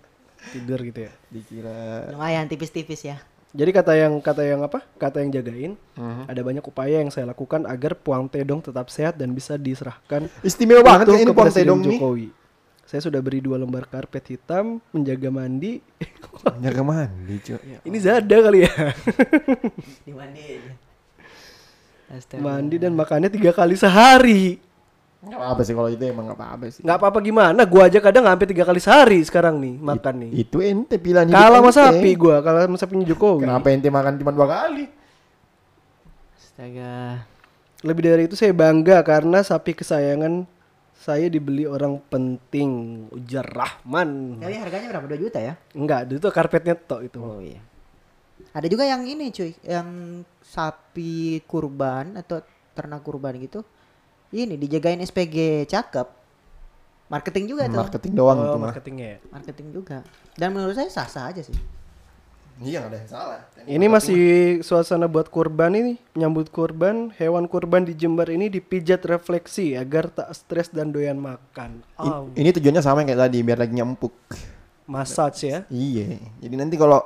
[0.50, 1.12] tidur gitu ya.
[1.28, 3.18] Dikira Lumayan tipis-tipis ya.
[3.54, 4.82] Jadi kata yang kata yang apa?
[4.98, 6.26] Kata yang jagain, Mhm.
[6.26, 10.82] ada banyak upaya yang saya lakukan agar Puang Tedong tetap sehat dan bisa diserahkan istimewa
[10.82, 12.00] banget kayak ini ke Puang Presiden Tedong nih.
[12.02, 12.28] Jokowi.
[12.84, 15.80] Saya sudah beri dua lembar karpet hitam, menjaga mandi.
[16.62, 17.78] Jaga mandi, cuy.
[17.80, 18.74] Ini Zada kali ya.
[22.10, 22.42] Astaga.
[22.44, 24.62] mandi dan makannya tiga kali sehari.
[25.24, 26.82] Nggak apa sih kalau itu emang nggak apa-apa sih.
[26.84, 27.62] Nggak apa-apa gimana?
[27.64, 30.32] Gua aja kadang sampai tiga kali sehari sekarang nih makan nih.
[30.44, 33.48] Itu ente pilihan hidup Kalah sama sapi gua, kalah sama sapinya Jokowi.
[33.48, 34.86] Kenapa ente makan cuma dua kali?
[36.36, 37.24] Astaga.
[37.84, 40.44] Lebih dari itu saya bangga karena sapi kesayangan
[40.94, 44.40] saya dibeli orang penting, ujar Rahman.
[44.40, 45.08] Kali harganya berapa?
[45.12, 45.60] 2 juta ya?
[45.76, 47.20] Enggak, itu karpetnya tok itu.
[47.20, 47.60] Oh iya.
[48.56, 52.40] Ada juga yang ini cuy, yang sapi kurban atau
[52.72, 53.68] ternak kurban gitu.
[54.34, 56.08] Ini dijagain SPG cakep.
[57.06, 57.86] Marketing juga tuh.
[57.86, 58.68] Marketing doang oh, itu mah.
[58.74, 59.18] marketingnya ya.
[59.30, 59.98] Marketing juga.
[60.34, 61.54] Dan menurut saya sah-sah aja sih.
[62.62, 63.40] Iya nggak ada yang salah.
[63.66, 64.22] Ini masih
[64.62, 70.30] suasana buat kurban ini, menyambut kurban, hewan kurban di Jember ini dipijat refleksi agar tak
[70.38, 71.82] stres dan doyan makan.
[71.98, 74.14] Oh, Ini tujuannya sama yang kayak tadi biar lagi empuk.
[74.84, 75.60] massage ya.
[75.72, 76.20] Iya.
[76.44, 77.02] Jadi nanti kalau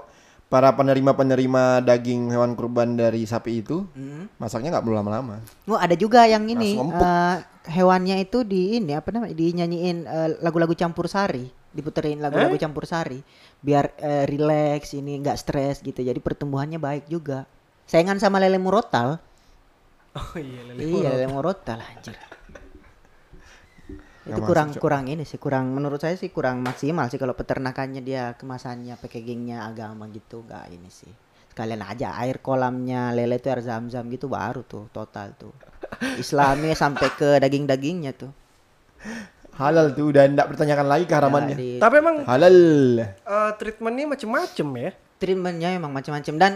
[0.47, 4.31] para penerima-penerima daging hewan kurban dari sapi itu Hmm.
[4.39, 5.43] masaknya nggak perlu lama-lama.
[5.67, 7.35] Oh, ada juga yang ini eh,
[7.67, 13.19] hewannya itu di ini apa namanya dinyanyiin eh, lagu-lagu campur sari, diputerin lagu-lagu campur sari
[13.59, 15.99] biar eh, relax ini nggak stres gitu.
[15.99, 17.43] Jadi pertumbuhannya baik juga.
[17.83, 19.19] Saingan sama lele murotal.
[20.15, 20.79] Oh iya, lele.
[20.81, 22.15] iya, lele murotal anjir.
[24.27, 28.01] Itu kurang masuk, kurang ini sih kurang menurut saya sih kurang maksimal sih kalau peternakannya
[28.01, 31.09] dia kemasannya packagingnya agama gitu nggak ini sih
[31.47, 35.55] sekalian aja air kolamnya lele itu air zam-zam gitu baru tuh total tuh
[36.17, 38.31] Islami sampai ke daging-dagingnya tuh
[39.57, 41.57] Halal tuh udah enggak bertanyakan lagi keharamannya.
[41.57, 42.57] Ya, di- Tapi emang Halal.
[43.01, 44.91] eh, treatmentnya macem-macem ya.
[45.17, 46.51] treatmentnya emang macam-macam dan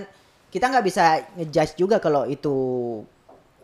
[0.53, 1.03] kita nggak bisa
[1.33, 2.53] ngejudge juga kalau itu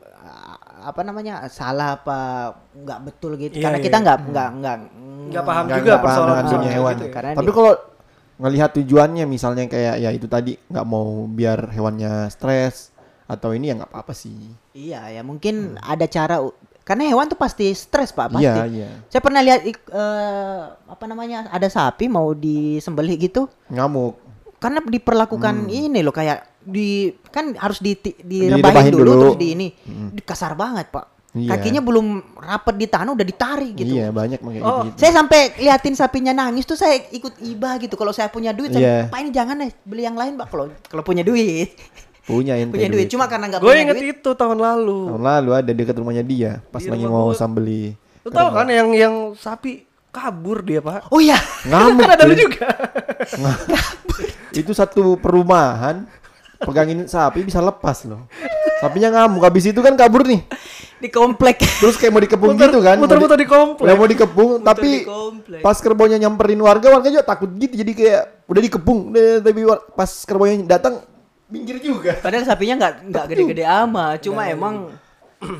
[0.01, 2.19] uh, apa namanya salah apa
[2.73, 4.77] nggak betul gitu Iya, karena iya, kita nggak nggak nggak
[5.27, 6.93] Nggak paham Nggak- juga paham persoalan dengan dunia hewan.
[6.93, 7.11] gitu ya.
[7.11, 7.73] Karena Tapi di- kalau
[8.37, 12.95] ngelihat tujuannya misalnya kayak ya itu tadi nggak mau biar hewannya stres
[13.25, 14.39] atau ini ya nggak apa-apa sih.
[14.71, 16.39] Iya ya mungkin ada cara
[16.81, 18.47] karena hewan tuh pasti stres pak pasti.
[18.47, 18.89] Iya iya.
[19.05, 24.15] Saya pernah lihat eh, apa namanya ada sapi mau disembelih gitu Ngamuk.
[24.57, 26.89] karena diperlakukan ini loh kayak di
[27.31, 29.21] kan harus di Direbahin direbahin dulu, dulu.
[29.23, 29.67] terus di ini
[30.11, 31.15] Di- kasar banget pak.
[31.31, 31.53] Iya.
[31.53, 33.93] Kakinya belum rapet di tanah udah ditarik gitu.
[33.93, 34.51] Iya banyak Oh,
[34.83, 34.97] gitu.
[34.97, 37.93] Saya sampai liatin sapinya nangis tuh saya ikut iba gitu.
[37.93, 39.05] Kalau saya punya duit, Iya.
[39.05, 40.49] saya, Pak ini jangan deh beli yang lain, Pak.
[40.49, 41.77] Kalau kalau punya duit,
[42.25, 43.05] Punya ente punya duit.
[43.07, 44.99] Cuma karena nggak Gue punya inget duit, itu tahun lalu.
[45.13, 47.93] Tahun lalu ada dekat rumahnya dia pas Di lagi rumah mau sambeli.
[48.25, 51.05] Lu tau kan yang yang sapi kabur dia pak?
[51.07, 52.01] oh iya, Ngamuk.
[52.07, 52.65] Kan ada lu juga.
[54.57, 56.09] itu satu perumahan
[56.59, 58.25] pegangin sapi bisa lepas loh.
[58.77, 60.41] Sapinya ngamuk habis itu kan kabur nih.
[60.97, 61.61] di komplek.
[61.61, 62.97] Terus kayak mau dikepung Muter- gitu kan.
[62.97, 63.85] muter-muter di komplek.
[63.85, 65.61] Udah mau dikepung tapi di komplek.
[65.61, 69.61] pas kerbaunya nyamperin warga warga juga takut gitu jadi kayak udah dikepung deh, tapi
[69.93, 71.05] pas kerbaunya datang
[71.47, 72.17] minggir juga.
[72.17, 74.17] Padahal sapinya nggak nggak gede-gede amat.
[74.25, 74.89] Cuma emang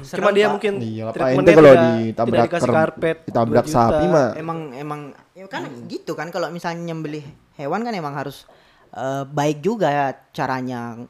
[0.10, 3.78] Cuma dia mungkin Iya, apa treatmentnya ente kalau ditabrak tidak karpet ditabrak 2 juta.
[3.78, 5.02] sapi mah emang emang
[5.38, 7.22] ya kan gitu kan kalau misalnya nyembelih
[7.62, 8.50] hewan kan emang harus
[8.92, 11.02] eh, baik juga ya caranya.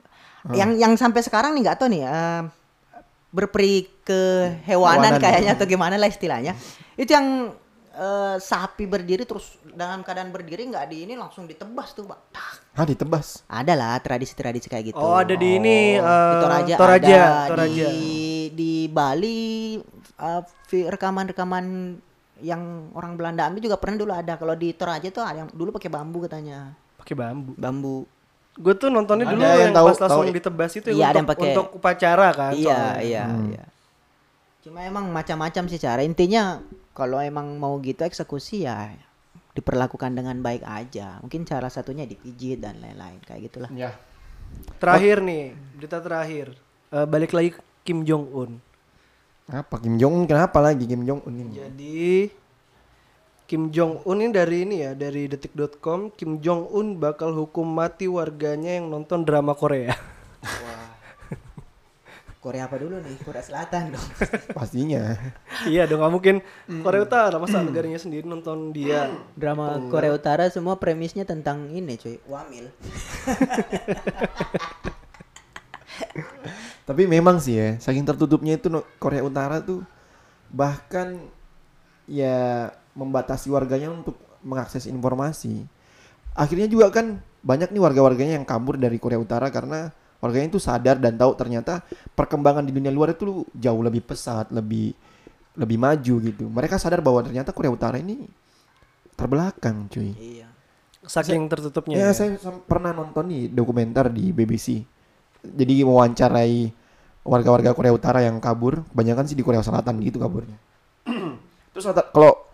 [0.48, 2.42] Yang yang sampai sekarang nih nggak tahu nih eh,
[3.32, 4.22] berperi ke
[4.66, 5.22] hewanan Hewanan.
[5.22, 6.56] kayaknya atau gimana lah istilahnya.
[6.96, 7.52] Itu yang
[7.98, 12.20] eh, sapi berdiri terus dalam keadaan berdiri nggak di ini langsung ditebas tuh, Pak.
[12.32, 12.54] Tak.
[12.78, 13.42] ah ditebas.
[13.50, 15.02] Ada lah tradisi-tradisi kayak gitu.
[15.02, 17.86] Oh ada di ini Di eh, Toraja, Toraja, ada Toraja.
[17.90, 18.06] di
[18.54, 19.78] di Bali
[20.22, 21.66] uh, rekaman-rekaman
[22.42, 24.34] yang orang Belanda ambil juga pernah dulu ada.
[24.38, 26.74] Kalau di Toraja tuh ada yang dulu pakai bambu katanya.
[27.08, 27.52] Pakai bambu.
[27.56, 27.98] Bambu.
[28.54, 31.22] Gue tuh nontonnya Ada dulu yang yang, tahu- pas langsung tahu- ditebas itu Iya, ada
[31.22, 32.52] untuk, pakai- untuk upacara kan.
[32.52, 33.00] iya, soalnya.
[33.00, 33.64] iya, iya.
[34.60, 36.04] Cuma emang macam-macam sih cara.
[36.04, 36.60] Intinya
[36.92, 38.92] kalau emang mau gitu eksekusi ya
[39.54, 41.16] diperlakukan dengan baik aja.
[41.20, 43.72] Mungkin cara satunya dipijit dan lain-lain kayak gitulah.
[43.72, 43.96] Ya.
[44.76, 45.44] Terakhir nih,
[45.74, 46.52] berita terakhir.
[46.90, 48.52] Eh, balik lagi Kim Jong Un.
[49.48, 51.54] Apa Kim Jong Un kenapa lagi Kim Jong Un ini?
[51.56, 52.06] Jadi
[53.48, 58.04] Kim Jong Un ini dari ini ya, dari detik.com, Kim Jong Un bakal hukum mati
[58.04, 59.96] warganya yang nonton drama Korea.
[62.44, 63.16] Korea apa dulu nih?
[63.24, 64.08] Korea Selatan dong.
[64.60, 65.16] Pastinya.
[65.64, 66.36] iya dong, nggak mungkin
[66.84, 69.16] Korea Utara masa negaranya sendiri nonton dia.
[69.40, 72.68] Drama Korea Utara semua premisnya tentang ini cuy, wamil.
[76.88, 78.68] Tapi memang sih ya, saking tertutupnya itu
[79.00, 79.88] Korea Utara tuh
[80.52, 81.16] bahkan
[82.08, 85.70] ya membatasi warganya untuk mengakses informasi.
[86.34, 90.98] Akhirnya juga kan banyak nih warga-warganya yang kabur dari Korea Utara karena warganya itu sadar
[90.98, 91.86] dan tahu ternyata
[92.18, 94.98] perkembangan di dunia luar itu jauh lebih pesat, lebih
[95.58, 96.46] lebih maju gitu.
[96.50, 98.26] Mereka sadar bahwa ternyata Korea Utara ini
[99.18, 100.14] terbelakang, cuy.
[100.18, 100.48] Iya.
[101.06, 101.98] Saking tertutupnya.
[101.98, 102.14] Ya, ya.
[102.14, 104.86] saya pernah nonton nih dokumenter di BBC.
[105.42, 106.74] Jadi mewawancarai
[107.26, 110.58] warga-warga Korea Utara yang kabur, kebanyakan sih di Korea Selatan gitu kaburnya.
[111.74, 112.47] Terus kalau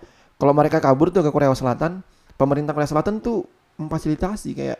[0.43, 2.03] kalau mereka kabur tuh ke Korea Selatan,
[2.35, 3.47] pemerintah Korea Selatan tuh
[3.79, 4.75] memfasilitasi kayak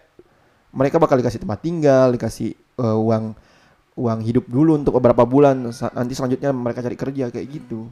[0.75, 3.31] mereka bakal dikasih tempat tinggal, dikasih eh, uang
[3.95, 7.87] uang hidup dulu untuk beberapa bulan, nanti selanjutnya mereka cari kerja kayak gitu.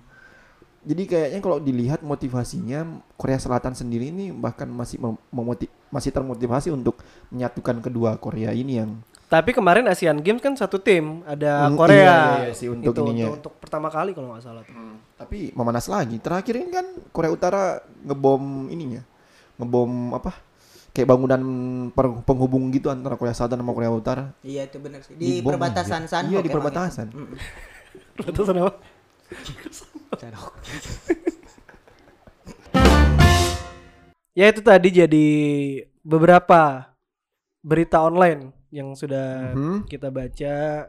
[0.84, 6.76] Jadi kayaknya kalau dilihat motivasinya Korea Selatan sendiri ini bahkan masih mem- memoti- masih termotivasi
[6.76, 7.00] untuk
[7.32, 9.00] menyatukan kedua Korea ini yang
[9.32, 11.96] Tapi kemarin Asian Games kan satu tim, ada Hmm, Korea.
[11.96, 13.32] iya, iya sih, untuk Itu ininya.
[13.32, 14.76] untuk, untuk pertama kali kalau nggak salah tuh.
[15.16, 16.20] tapi memanas lagi.
[16.20, 17.64] Terakhir ini kan Korea Utara
[18.04, 19.00] ngebom ininya.
[19.56, 20.36] Ngebom apa?
[20.92, 21.42] Kayak bangunan
[21.90, 24.36] per- penghubung gitu antara Korea Selatan sama Korea Utara.
[24.44, 25.16] Iya itu benar sih.
[25.16, 26.12] Di Dibom perbatasan aja.
[26.20, 26.32] Sanhok.
[26.36, 27.08] Iya, di perbatasan.
[28.20, 28.72] Perbatasan apa?
[30.14, 30.52] Sanhok.
[34.32, 35.28] Ya itu tadi jadi
[36.02, 36.88] beberapa
[37.60, 39.86] berita online yang sudah Mhm.
[39.92, 40.88] kita baca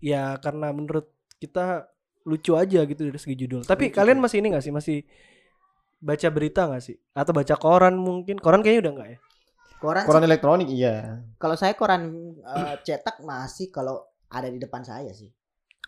[0.00, 1.06] ya karena menurut
[1.38, 1.86] kita
[2.28, 3.62] lucu aja gitu dari segi judul.
[3.64, 5.04] Tapi kalian masih ini gak sih masih
[5.98, 6.96] baca berita gak sih?
[7.14, 8.36] Atau baca koran mungkin?
[8.38, 9.18] Koran kayaknya udah enggak ya?
[9.78, 11.22] Koran, Koran sih, elektronik iya.
[11.38, 15.30] kalau saya koran eh, cetak masih kalau ada di depan saya sih.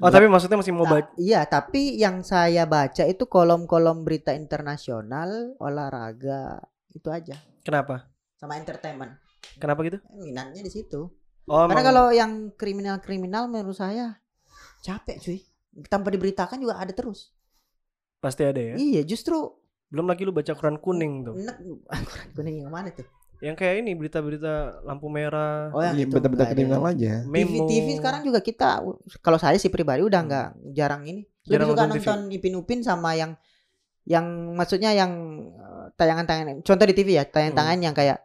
[0.00, 1.10] Oh tapi maksudnya masih mau Ta- baca?
[1.20, 6.62] iya, tapi yang saya baca itu kolom-kolom berita internasional, olahraga,
[6.94, 7.36] itu aja.
[7.66, 8.08] Kenapa?
[8.40, 9.12] Sama entertainment.
[9.60, 9.98] Kenapa gitu?
[10.00, 11.19] Eh, Minatnya di situ.
[11.50, 14.22] Oh Karena kalau yang kriminal-kriminal menurut saya
[14.80, 15.38] capek cuy.
[15.86, 17.34] Tanpa diberitakan juga ada terus.
[18.18, 18.74] pasti ada ya.
[18.76, 19.34] Iya, justru
[19.88, 21.34] Belum lagi lu baca koran kuning tuh.
[21.34, 21.56] enek
[22.06, 23.02] koran kuning yang mana tuh?
[23.40, 26.44] Yang kayak ini berita-berita lampu merah, Oh, yang nggak ada.
[26.46, 27.24] kriminal aja.
[27.24, 27.64] TV memo.
[27.66, 28.84] TV sekarang juga kita
[29.18, 31.24] kalau saya sih pribadi udah nggak jarang ini.
[31.24, 32.04] Lebih Jarang suka nonton TV.
[32.04, 33.32] nonton Ipin Upin sama yang
[34.04, 35.10] yang maksudnya yang
[35.50, 38.18] eh, tayangan-tayangan contoh di TV ya, tayangan-tayangan yang kayak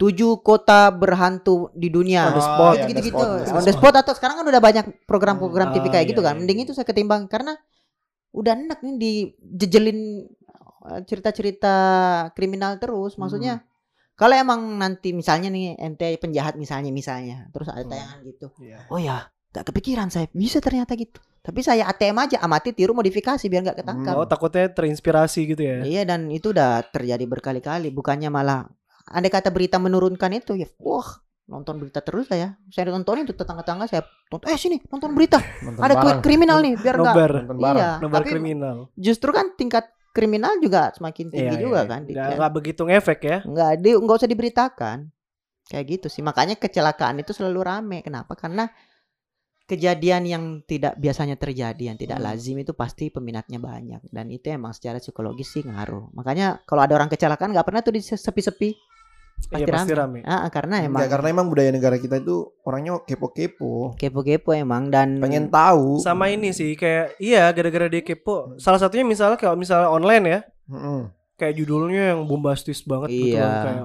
[0.00, 2.32] tujuh kota berhantu di dunia.
[2.32, 2.74] On the spot.
[2.74, 5.68] ya, gitu gitu on the spot, on the spot atau sekarang kan udah banyak program-program
[5.68, 6.64] Ah, TV kayak iya, gitu kan iya, mending iya.
[6.64, 7.52] itu saya ketimbang karena
[8.32, 10.24] udah enak nih dijejelin
[10.82, 11.74] uh, cerita-cerita
[12.32, 13.60] kriminal terus maksudnya
[14.14, 17.90] kalau emang nanti misalnya nih ente penjahat misalnya misalnya terus ada Hmm.
[17.90, 18.78] tayangan gitu Iya.
[18.88, 23.42] oh ya gak kepikiran saya bisa ternyata gitu tapi saya ATM aja amati tiru modifikasi
[23.42, 25.76] biar nggak ketangkap Oh takutnya terinspirasi gitu ya.
[25.82, 28.68] Iya dan itu udah terjadi berkali-kali bukannya malah
[29.10, 31.06] andai kata berita menurunkan itu ya wah
[31.44, 35.80] nonton berita terus saya saya nontonin tuh tetangga-tetangga saya tonton eh sini nonton berita Nonton
[35.80, 36.20] ada bareng.
[36.20, 37.76] kriminal nih biar enggak Nobar, Nonton bareng.
[37.76, 38.76] iya nobar tapi kriminal.
[38.94, 41.88] justru kan tingkat kriminal juga semakin tinggi Iya, juga iya.
[41.88, 43.38] kan di- Nggak, nggak begitu ngefek ya.
[43.44, 44.98] nggak di nggak usah diberitakan
[45.66, 48.70] kayak gitu sih makanya kecelakaan itu selalu rame kenapa karena
[49.64, 52.26] kejadian yang tidak biasanya terjadi yang tidak Hmm.
[52.28, 56.90] lazim itu pasti peminatnya banyak dan itu emang secara psikologis sih ngaruh makanya kalau ada
[56.92, 58.70] orang kecelakaan nggak pernah tuh di sepi-sepi
[59.42, 60.20] Iya pasti pasti rame.
[60.20, 60.28] rame.
[60.28, 63.94] Ah, karena emang Enggak, karena emang budaya negara kita itu orangnya kepo-kepo.
[63.94, 65.98] kepo-kepo emang dan Pengen tahu.
[65.98, 68.54] Sama ini sih kayak iya gara-gara dia kepo.
[68.56, 71.00] Salah satunya misalnya kalau misalnya online ya, Mm-mm.
[71.34, 73.42] kayak judulnya yang bombastis banget gitu Iya.
[73.42, 73.84] kan, kayak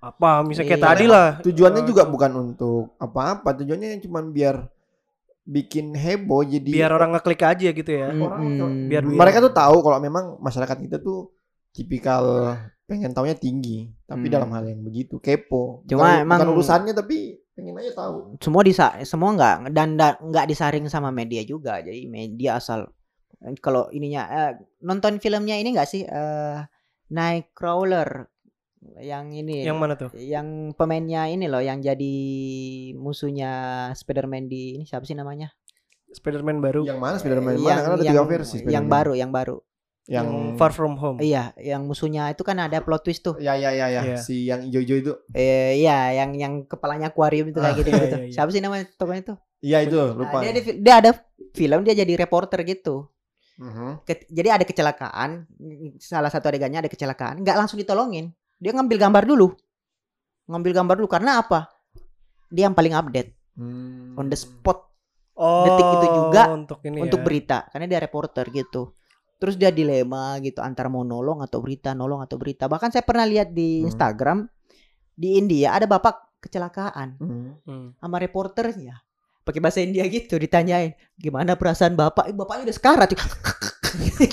[0.00, 0.88] apa misalnya kayak Iya.
[0.88, 1.28] tadi lah.
[1.42, 3.48] Tujuannya Eh, juga bukan untuk apa-apa.
[3.54, 4.66] Tujuannya cuma biar
[5.42, 8.08] bikin heboh jadi biar orang ngeklik aja gitu ya.
[8.10, 8.56] orang Mm-mm.
[8.56, 11.34] tuh- Biar mereka tuh tahu kalau memang masyarakat kita tuh
[11.72, 12.54] tipikal
[12.84, 14.34] pengen taunya tinggi, tapi Hmm.
[14.34, 15.80] dalam hal yang begitu kepo.
[15.86, 17.16] Cuma bukan, emang- bukan urusannya tapi
[17.52, 18.36] pengen aja tahu.
[18.38, 22.88] semua disa semua nggak dan da- nggak disaring sama media juga jadi media asal
[23.58, 26.58] kalau ininya eh, nonton filmnya ini nggak sih eh
[27.12, 28.24] Nightcrawler
[28.98, 30.10] yang ini Yang mana tuh?
[30.16, 32.14] yang pemainnya ini loh yang jadi
[32.94, 33.52] musuhnya
[33.92, 35.52] Spider-Man di ini siapa sih namanya
[36.08, 36.84] Spider-Man baru.
[36.84, 37.80] Yang mana Spider-Man yang, mana?
[37.80, 39.56] Kan ada yang, tiga versi yang baru yang baru
[40.04, 41.18] Yang Yang Far From Home.
[41.18, 44.16] iya yang musuhnya itu kan ada plot twist tuh Ya ya ya ya Iya.
[44.16, 45.12] si yang hijau-hijau itu.
[45.32, 48.32] eh iya yang yang kepalanya akuarium itu kayak gitu gitu iya, iya, iya.
[48.32, 50.38] siapa sih namanya tokohnya itu Iya itu Nah, lupa.
[50.38, 51.10] dia, ada, dia ada
[51.52, 53.06] film dia jadi reporter gitu
[53.54, 54.02] Mhm.
[54.02, 55.46] Ke- jadi ada kecelakaan
[55.96, 59.54] salah satu adegannya ada kecelakaan nggak langsung ditolongin dia ngambil gambar dulu
[60.44, 61.70] ngambil gambar dulu karena apa
[62.48, 64.16] dia yang paling update Hmm.
[64.16, 64.88] on the spot
[65.32, 67.24] Oh, Detik itu juga untuk ini untuk ya.
[67.24, 68.92] berita karena dia reporter gitu
[69.42, 73.26] terus dia dilema gitu antara mau nolong atau berita nolong atau berita bahkan saya pernah
[73.26, 73.90] lihat di Hmm.
[73.90, 74.38] Instagram
[75.12, 77.58] di India ada bapak kecelakaan Hmm.
[77.60, 77.86] Hmm.
[77.96, 79.02] sama reporternya
[79.42, 83.10] pakai bahasa India gitu ditanyain gimana perasaan bapak eh, bapaknya udah sekarat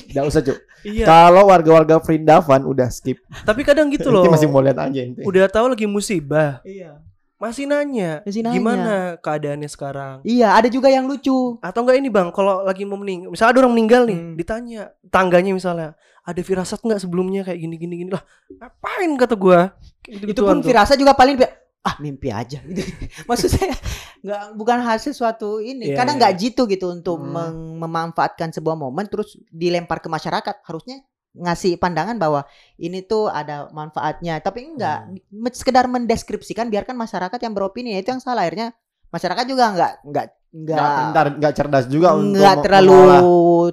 [0.09, 0.55] Nggak usah cuk.
[0.87, 3.19] Iya, Kalau warga-warga Vrindavan udah skip.
[3.43, 4.23] tapi kadang gitu loh.
[4.23, 5.03] Masih mau lihat aja.
[5.19, 6.95] Udah tahu lagi musibah, iya
[7.39, 8.53] masih nanya, Masih nanya.
[8.53, 10.15] gimana keadaannya sekarang?
[10.21, 13.59] iya ada juga yang lucu Atau enggak ini bang, kalau lagi mau meninggal, misalnya ada
[13.61, 14.35] orang meninggal nih, Hmm.
[14.35, 15.89] ditanya tangganya misalnya,
[16.21, 19.71] ada firasat nggak sebelumnya kayak gini gini gini lah, ngapain kata gua?
[19.99, 20.67] Kayak itu pun gitu-gituan tuh.
[20.67, 21.39] firasa juga paling
[21.79, 22.83] ah mimpi aja gitu.
[23.23, 23.71] maksud saya
[24.19, 26.21] nggak bukan hasil suatu ini Iya, kadang iya.
[26.21, 27.31] nggak jitu gitu untuk Hmm.
[27.31, 30.99] meng- memanfaatkan sebuah momen terus dilempar ke masyarakat harusnya
[31.39, 32.43] ngasih pandangan bahwa
[32.75, 35.47] ini tuh ada manfaatnya tapi enggak Hmm.
[35.49, 38.75] Sekedar mendeskripsikan biarkan masyarakat yang beropini itu yang salah akhirnya
[39.09, 43.21] masyarakat juga nggak nggak Nggak nggak pintar, nggak cerdas juga untuk nggak me- terlalu mengolah.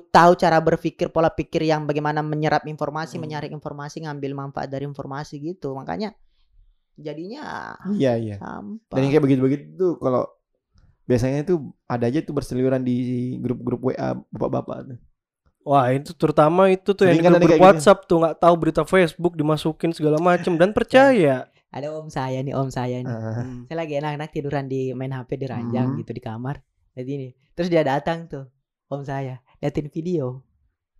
[0.06, 3.24] tahu cara berpikir pola pikir yang bagaimana menyerap informasi Hmm.
[3.24, 6.12] menyaring informasi ngambil manfaat dari informasi gitu makanya
[6.94, 8.36] jadinya Iya iya.
[8.36, 10.28] sampah Dan yang kayak begitu-begitu tuh kalau
[11.04, 12.96] biasanya tuh ada aja tuh berseliweran di
[13.38, 14.98] grup-grup WA bapak-bapak tuh.
[15.66, 19.34] Wah itu terutama itu tuh yang di grup kayak WhatsApp tuh nggak tahu berita Facebook
[19.34, 21.50] dimasukin segala macem dan percaya.
[21.68, 23.10] ada om saya nih om saya nih.
[23.10, 23.66] Hmm.
[23.66, 25.98] saya lagi enak-enak tiduran di main HP di ranjang Hmm.
[25.98, 26.62] gitu di kamar
[26.94, 28.48] jadi ini terus dia datang tuh
[28.86, 30.40] om saya liatin video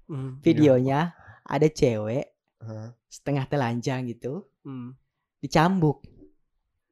[0.05, 0.37] Hmm.
[0.38, 2.92] videonya ada cewek Ah.
[3.07, 4.98] setengah telanjang gitu Hmm.
[5.38, 6.05] dicambuk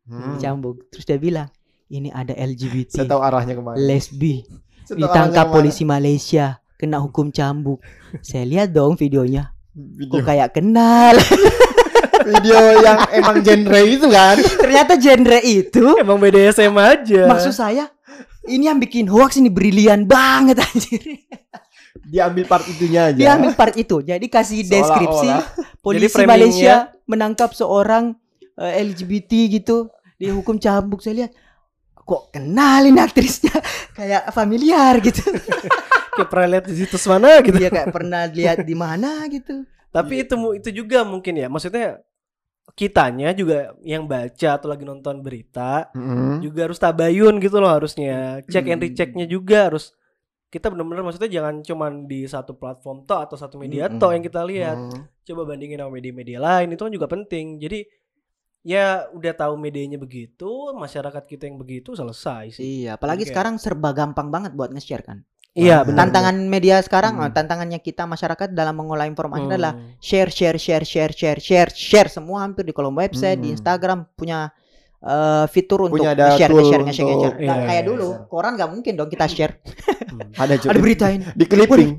[0.05, 0.33] Hmm.
[0.33, 1.51] dicambuk terus dia bilang
[1.87, 3.77] ini ada LGBT Saya tahu arahnya ke mana.
[3.77, 4.49] lesbi
[4.87, 7.81] ditangkap polisi Malaysia kena hukum cambuk.
[8.21, 9.55] Saya lihat dong videonya.
[9.75, 11.15] Video, kok kayak kenal?
[12.31, 14.39] Video yang emang genre itu kan.
[14.41, 17.29] ternyata genre itu Emang BDSM aja.
[17.29, 17.91] maksud saya
[18.49, 21.01] ini yang bikin hoax ini brilian banget anjir.
[22.05, 23.17] Dia ambil part itunya aja.
[23.17, 24.05] dia ambil part itu.
[24.05, 25.29] Jadi kasih deskripsi
[25.81, 28.13] polisi Malaysia menangkap seorang
[28.61, 29.89] eh, LGBT gitu.
[30.21, 31.01] Dihukum cambuk.
[31.01, 31.33] Saya lihat
[31.97, 33.57] kok kenalin aktrisnya?
[33.97, 35.25] Kayak familiar gitu
[36.15, 37.57] Kayak pernah lihat di situs mana gitu.
[37.59, 41.47] dia kayak pernah lihat di mana gitu Tapi itu itu juga mungkin ya.
[41.47, 42.03] Maksudnya
[42.75, 46.43] kitanya juga yang baca atau lagi nonton berita Mm-mm.
[46.43, 48.43] juga harus tabayun gitu loh harusnya.
[48.47, 48.85] Cek and Hmm.
[48.91, 49.95] rechecknya juga harus
[50.51, 54.01] kita benar-benar maksudnya jangan cuman di satu platform toh atau satu media Mm-mm.
[54.03, 54.79] toh yang kita lihat.
[54.79, 55.07] Hmm.
[55.23, 57.59] Coba bandingin sama media-media lain itu kan juga penting.
[57.63, 57.87] Jadi
[58.65, 62.65] ya udah tahu medianya begitu, masyarakat kita yang begitu selesai sih.
[62.83, 63.31] Iya, apalagi Oke.
[63.31, 65.21] sekarang serba gampang banget buat nge-share kan.
[65.55, 66.11] Iya, benar.
[66.11, 67.31] Tantangan media sekarang, Hmm.
[67.31, 69.55] tantangannya kita masyarakat dalam mengolah informasi Hmm.
[69.55, 73.57] adalah share, share, share, share, share, share, share semua hampir di kolom website, di Hmm.
[73.63, 74.51] Instagram punya
[75.05, 77.37] eh, fitur untuk Punya ada share, tool share, share, untuk- share.
[77.37, 78.25] Nggak Iya, kayak iya, dulu, iya.
[78.25, 79.55] koran nggak mungkin dong kita share.
[80.35, 80.69] Ada cuy.
[80.73, 81.25] Ada berita ini.
[81.31, 81.91] Di clipping,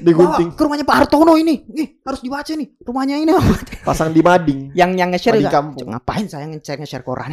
[0.00, 1.60] digunting, Bawa ke rumahnya Pak Hartono ini.
[1.68, 2.68] Nih, harus dibaca nih.
[2.80, 3.30] Rumahnya ini.
[3.88, 4.72] pasang di mading.
[4.72, 5.40] yang yang nge-share
[5.80, 7.32] ngapain saya nge-share nge-share koran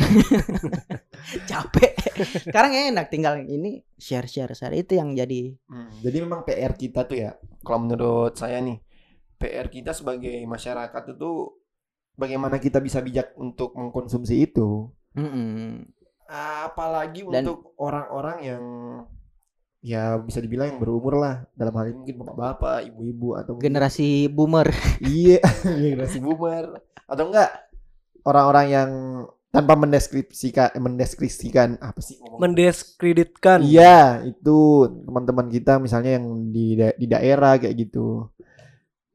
[1.50, 1.92] capek
[2.44, 7.04] sekarang enak tinggal ini share share share itu yang jadi Hmm, Jadi memang PR kita
[7.04, 8.80] tuh ya, kalau menurut saya nih,
[9.36, 11.52] PR kita sebagai masyarakat itu
[12.14, 14.88] bagaimana kita bisa bijak untuk mengkonsumsi itu.
[15.16, 15.88] Mm-mm.
[16.28, 18.64] Apalagi Dan- untuk orang-orang yang
[19.80, 24.26] ya bisa dibilang yang berumur lah, dalam hal ini mungkin bapak-bapak, ibu-ibu atau mungkin- generasi
[24.28, 25.38] boomer iya
[25.86, 27.54] generasi boomer atau enggak
[28.26, 28.90] orang-orang yang
[29.54, 32.44] tanpa mendeskripsikan mendeskripsikan apa sih ngomong?
[32.44, 33.64] Mendiskreditkan.
[33.64, 34.58] Iya, itu
[35.06, 38.28] teman-teman kita misalnya yang di da- di daerah kayak gitu.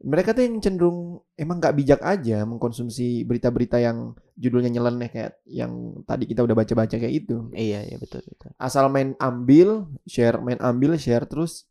[0.00, 6.00] Mereka tuh yang cenderung emang nggak bijak aja mengkonsumsi berita-berita yang judulnya nyeleneh kayak yang
[6.08, 7.52] tadi kita udah baca-baca kayak itu.
[7.52, 11.68] iya iya betul betul Asal main ambil, share, main ambil, share terus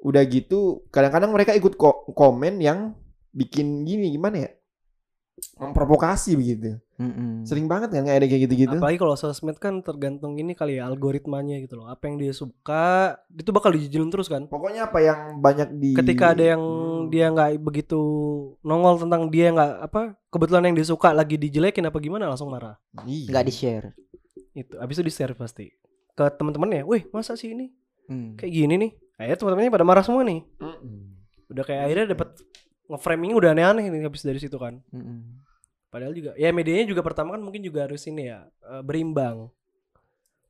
[0.00, 2.96] udah gitu kadang-kadang mereka ikut ko- komen yang
[3.36, 4.50] bikin gini gimana ya?
[5.56, 6.80] Memprovokasi begitu.
[6.96, 7.44] Mm-mm.
[7.44, 8.76] Sering banget kan kayak ada kayak gitu-gitu.
[8.76, 11.86] Apalagi kalau sosmed kan tergantung ini kali ya algoritmanya gitu loh.
[11.86, 14.48] Apa yang dia suka itu bakal dijijilin terus kan.
[14.48, 17.08] Pokoknya apa yang banyak di Ketika ada yang Hmm.
[17.08, 18.00] dia nggak begitu
[18.60, 22.80] nongol tentang dia nggak apa kebetulan yang dia suka lagi dijelekin apa gimana langsung marah.
[23.04, 23.30] Iya.
[23.30, 23.86] nggak di share
[24.50, 25.68] Itu habis itu di share pasti
[26.10, 26.82] ke teman-temannya.
[26.82, 27.68] Wih masa sih ini
[28.08, 28.34] Hmm.
[28.34, 28.90] kayak gini nih.
[29.16, 30.40] Akhirnya teman-temannya pada marah semua nih.
[30.56, 30.96] Mm-mm.
[31.46, 32.28] Udah kayak akhirnya dapat
[32.86, 34.78] nge-framing udah aneh-aneh nih habis dari situ kan.
[34.90, 35.42] Mm-mm.
[35.86, 39.48] Padahal juga ya medianya juga pertama kan mungkin juga harus ini ya eh, berimbang.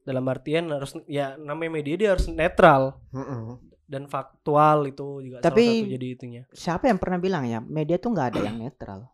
[0.03, 3.59] Dalam artian harus ya namanya media dia harus netral Mm-mm.
[3.85, 6.43] dan faktual itu juga Tapi- salah satu jadi itunya.
[6.51, 9.11] siapa yang pernah bilang ya media tuh nggak ada yang netral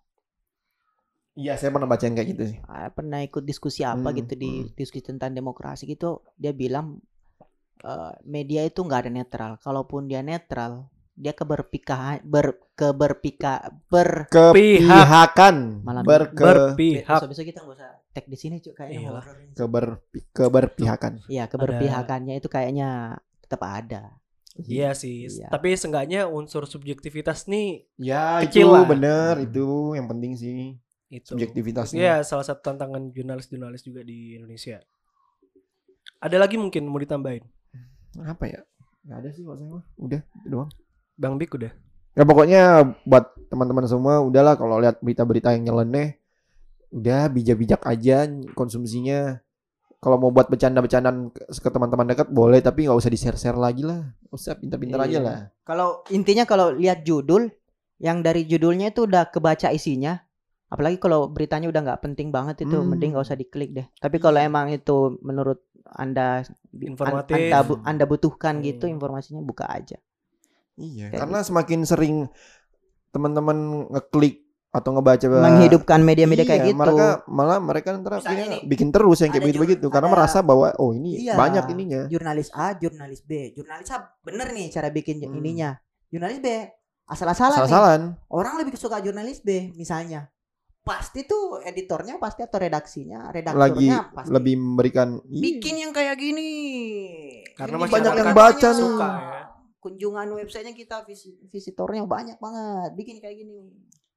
[1.33, 2.59] Iya, saya pernah baca yang kayak gitu sih.
[2.69, 4.77] Ah, pernah ikut diskusi apa Hmm, gitu di hmm.
[4.77, 7.01] diskusi tentang demokrasi gitu dia bilang
[7.81, 15.85] eh, media itu nggak ada netral kalaupun dia netral dia keberpihakan ber keberpika ber Kepihakan,
[15.85, 17.21] Malam berke Berpihak.
[17.21, 19.21] besok besok kita nggak usah tag di sini cuy kayaknya
[19.53, 20.01] keber
[20.33, 21.21] keberpihakan.
[21.29, 24.17] Iya keberpihakannya itu kayaknya tetap ada
[24.53, 25.33] Iya sih.
[25.33, 25.49] Iya.
[25.49, 28.85] Tapi seenggaknya unsur subjektivitas nih Ya, Kecil itu lah.
[28.85, 30.77] bener itu yang penting sih
[31.09, 31.33] itu.
[31.33, 31.97] subjektivitasnya.
[31.97, 34.81] Iya, salah satu tantangan jurnalis-jurnalis juga di Indonesia.
[36.21, 37.45] Ada lagi mungkin mau ditambahin?
[38.25, 38.61] Apa ya?
[39.03, 39.85] Gak ada sih kalau saya mah.
[39.97, 40.69] Udah, doang.
[41.23, 41.71] Bang Bik udah.
[42.13, 42.63] Ya pokoknya
[43.05, 46.19] buat teman-teman semua udahlah kalau lihat berita-berita yang nyeleneh
[46.91, 49.39] udah bijak-bijak aja konsumsinya.
[49.97, 54.03] Kalau mau buat bercanda-bercandaan ke, teman-teman dekat boleh tapi nggak usah di-share-share lagi lah.
[54.29, 55.07] Usah pintar-pintar Iya.
[55.07, 55.39] aja lah.
[55.63, 57.47] kalau intinya kalau lihat judul
[57.97, 60.19] yang dari judulnya itu udah kebaca isinya
[60.67, 62.91] apalagi kalau beritanya udah nggak penting banget itu Hmm.
[62.91, 66.43] mending nggak usah diklik deh tapi kalau emang itu menurut anda
[66.75, 67.31] Informatif.
[67.31, 68.97] anda, bu- anda butuhkan gitu Hmm.
[68.97, 70.03] informasinya buka aja
[70.83, 72.17] Iya, Kayak karena semakin sering
[73.09, 73.57] teman-teman
[73.89, 74.43] ngeklik
[74.73, 79.29] atau ngebaca menghidupkan media-media kayak Iya, gitu Mereka malah mereka ntar nih, bikin terus yang
[79.29, 81.37] kayak begitu-begitu karena ada- merasa bahwa oh ini Iya.
[81.37, 82.03] banyak ininya.
[82.09, 85.37] jurnalis A jurnalis B jurnalis A bener nih cara bikin Hmm.
[85.37, 85.77] ininya
[86.09, 86.49] jurnalis B
[87.05, 88.03] asal-asalan nih Salah-salan.
[88.27, 90.33] orang lebih suka jurnalis B misalnya
[90.81, 96.51] pasti tuh editornya pasti atau redaksinya Lagi redakturnya pasti lebih memberikan bikin yang kayak gini.
[97.53, 98.81] Karena Ini banyak yang baca nih.
[98.81, 99.42] Suka ya.
[99.83, 102.91] Kunjungan websitenya kita vis- visitornya banyak banget.
[102.95, 103.67] Bikin kayak gini.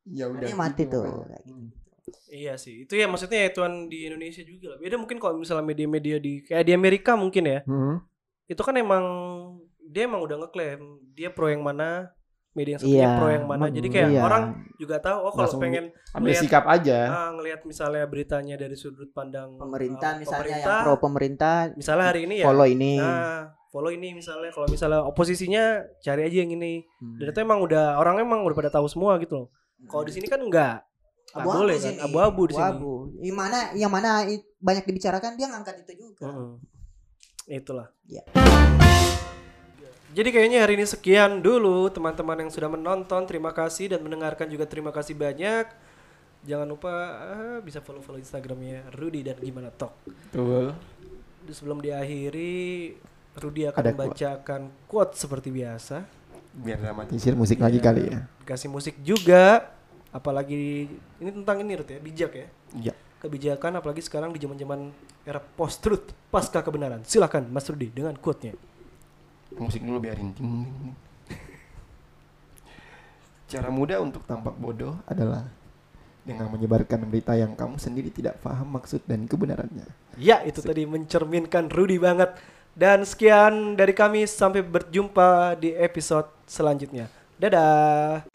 [0.05, 1.25] ya udah Akhirnya mati gitu tuh.
[1.25, 1.65] Kayak gitu.
[2.27, 2.85] Iya sih.
[2.85, 4.77] Itu ya maksudnya ya tuan di Indonesia juga lah.
[4.77, 7.59] Beda mungkin kalau misalnya media-media di kayak di Amerika mungkin ya.
[7.65, 8.05] Hmm.
[8.45, 9.01] Itu kan emang
[9.81, 12.13] dia emang udah ngeklaim dia pro yang mana,
[12.51, 13.17] media yang satunya Iya.
[13.17, 13.65] pro yang mana.
[13.67, 14.21] Jadi kayak Iya.
[14.21, 14.43] orang
[14.75, 16.99] juga tahu oh kalau Langsung pengen Ambil Lihat- sikap aja.
[17.09, 22.05] ah, ngelihat misalnya beritanya dari sudut pandang pemerintah ah, misalnya pemerintah, yang pro pemerintah misalnya
[22.05, 22.93] hari ini ya follow ini.
[22.95, 26.87] Nah, follow ini misalnya kalau misalnya oposisinya cari aja yang ini.
[27.03, 27.19] Hmm.
[27.19, 29.47] Dan itu emang udah orang emang udah pada tahu semua gitu loh.
[29.91, 30.87] Kalau di sini kan enggak.
[31.35, 31.91] Nggak Abu-abu boleh di kan?
[31.91, 31.99] sini.
[31.99, 32.63] Abu-abu di sini.
[32.63, 32.93] Abu-abu.
[33.19, 34.09] Yang mana yang mana
[34.63, 36.23] banyak dibicarakan dia ngangkat itu juga.
[36.23, 36.51] Heeh.
[37.59, 37.91] Itulah.
[38.07, 38.23] Iya.
[40.15, 43.27] Jadi kayaknya hari ini sekian dulu teman-teman yang sudah menonton.
[43.27, 45.67] Terima kasih dan mendengarkan juga terima kasih banyak.
[46.47, 49.99] Jangan lupa ah, bisa follow-follow Instagramnya Rudy dan Gimana Talk.
[50.07, 50.71] Betul.
[51.51, 52.95] Sebelum diakhiri,
[53.35, 56.07] Rudy akan Ada membacakan quote seperti biasa.
[56.55, 57.85] Biar dramatisir musik lagi Iya.
[57.85, 58.19] kali ya.
[58.43, 59.71] Dikasih musik juga.
[60.15, 60.87] Apalagi
[61.19, 62.47] ini tentang ini Rut ya, bijak ya.
[62.75, 62.95] Iya.
[63.15, 64.93] kebijakan apalagi sekarang di zaman-zaman
[65.25, 67.01] era post truth pasca kebenaran.
[67.01, 68.53] Silakan Mas Rudi dengan quote-nya.
[69.57, 70.29] Musik dulu biarin.
[73.49, 75.49] Cara mudah untuk tampak bodoh adalah
[76.21, 79.85] dengan menyebarkan berita yang kamu sendiri tidak paham maksud dan kebenarannya.
[80.17, 82.33] Ya, itu tadi mencerminkan Rudi banget.
[82.75, 87.07] Dan sekian dari kami sampai berjumpa di episode selanjutnya.
[87.39, 88.34] Dadah.